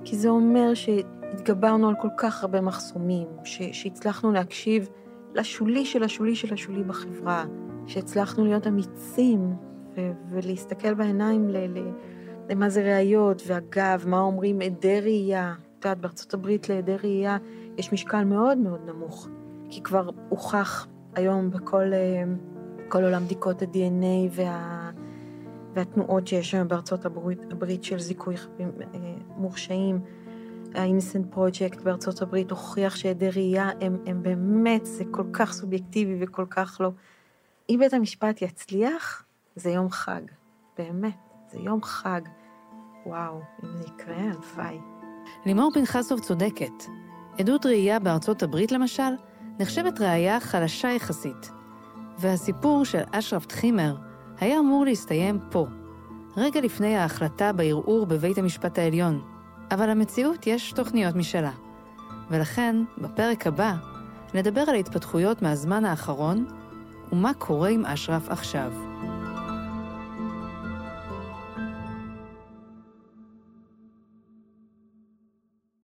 כי 0.03 0.17
זה 0.17 0.29
אומר 0.29 0.73
שהתגברנו 0.73 1.89
על 1.89 1.95
כל 2.01 2.07
כך 2.17 2.43
הרבה 2.43 2.61
מחסומים, 2.61 3.27
שהצלחנו 3.43 4.31
להקשיב 4.31 4.89
לשולי 5.33 5.85
של 5.85 6.03
השולי 6.03 6.35
של 6.35 6.53
השולי 6.53 6.83
בחברה, 6.83 7.45
שהצלחנו 7.87 8.45
להיות 8.45 8.67
אמיצים 8.67 9.55
ו- 9.95 10.11
ולהסתכל 10.29 10.93
בעיניים 10.93 11.49
ל- 11.49 11.77
ל- 11.79 11.91
למה 12.49 12.69
זה 12.69 12.81
ראיות, 12.81 13.41
ואגב, 13.47 14.03
מה 14.07 14.19
אומרים 14.19 14.61
עדי 14.61 15.01
ראייה. 15.01 15.53
את 15.79 15.85
יודעת, 15.85 16.01
בארצות 16.01 16.33
הברית 16.33 16.69
לעדי 16.69 16.95
ראייה 16.95 17.37
יש 17.77 17.93
משקל 17.93 18.23
מאוד 18.23 18.57
מאוד 18.57 18.79
נמוך, 18.85 19.27
כי 19.69 19.83
כבר 19.83 20.09
הוכח 20.29 20.87
היום 21.15 21.49
בכל 21.49 21.93
אה, 21.93 22.23
כל 22.95 23.03
עולם 23.03 23.25
בדיקות 23.25 23.61
ה-DNA 23.61 24.29
וה, 24.31 24.89
והתנועות 25.73 26.27
שיש 26.27 26.53
היום 26.53 26.67
בארצות 26.67 27.05
הברית, 27.05 27.39
הברית 27.51 27.83
של 27.83 27.99
זיכוי 27.99 28.37
חפים 28.37 28.71
אה, 28.81 28.99
מורשעים. 29.37 29.99
ה-Innocent 30.75 31.35
Project 31.35 31.81
בארצות 31.83 32.21
הברית 32.21 32.51
הוכיח 32.51 32.95
שעדי 32.95 33.29
ראייה 33.29 33.69
הם, 33.81 33.97
הם 34.05 34.23
באמת, 34.23 34.85
זה 34.85 35.03
כל 35.11 35.23
כך 35.33 35.53
סובייקטיבי 35.53 36.17
וכל 36.19 36.45
כך 36.49 36.77
לא. 36.79 36.91
אם 37.69 37.77
בית 37.79 37.93
המשפט 37.93 38.41
יצליח, 38.41 39.23
זה 39.55 39.69
יום 39.69 39.89
חג, 39.89 40.21
באמת, 40.77 41.17
זה 41.51 41.59
יום 41.59 41.83
חג. 41.83 42.21
וואו, 43.05 43.41
אם 43.63 43.69
זה 43.77 43.83
יקרה, 43.87 44.17
הלוואי. 44.17 44.77
לימור 45.45 45.71
פנחסוב 45.73 46.19
צודקת. 46.19 46.83
עדות 47.39 47.65
ראייה 47.65 47.99
בארצות 47.99 48.43
הברית, 48.43 48.71
למשל, 48.71 49.13
נחשבת 49.59 50.01
ראייה 50.01 50.39
חלשה 50.39 50.87
יחסית. 50.87 51.54
והסיפור 52.19 52.85
של 52.85 53.01
אשרף 53.11 53.45
טחימר 53.45 53.95
היה 54.39 54.59
אמור 54.59 54.85
להסתיים 54.85 55.39
פה, 55.51 55.65
רגע 56.37 56.61
לפני 56.61 56.95
ההחלטה 56.95 57.53
בערעור 57.53 58.05
בבית 58.05 58.37
המשפט 58.37 58.79
העליון. 58.79 59.21
אבל 59.71 59.89
למציאות 59.89 60.47
יש 60.47 60.71
תוכניות 60.71 61.15
משלה. 61.15 61.51
ולכן, 62.29 62.75
בפרק 62.97 63.47
הבא, 63.47 63.73
נדבר 64.33 64.61
על 64.61 64.75
ההתפתחויות 64.75 65.41
מהזמן 65.41 65.85
האחרון, 65.85 66.45
ומה 67.11 67.33
קורה 67.33 67.69
עם 67.69 67.85
אשרף 67.85 68.29
עכשיו. 68.29 68.94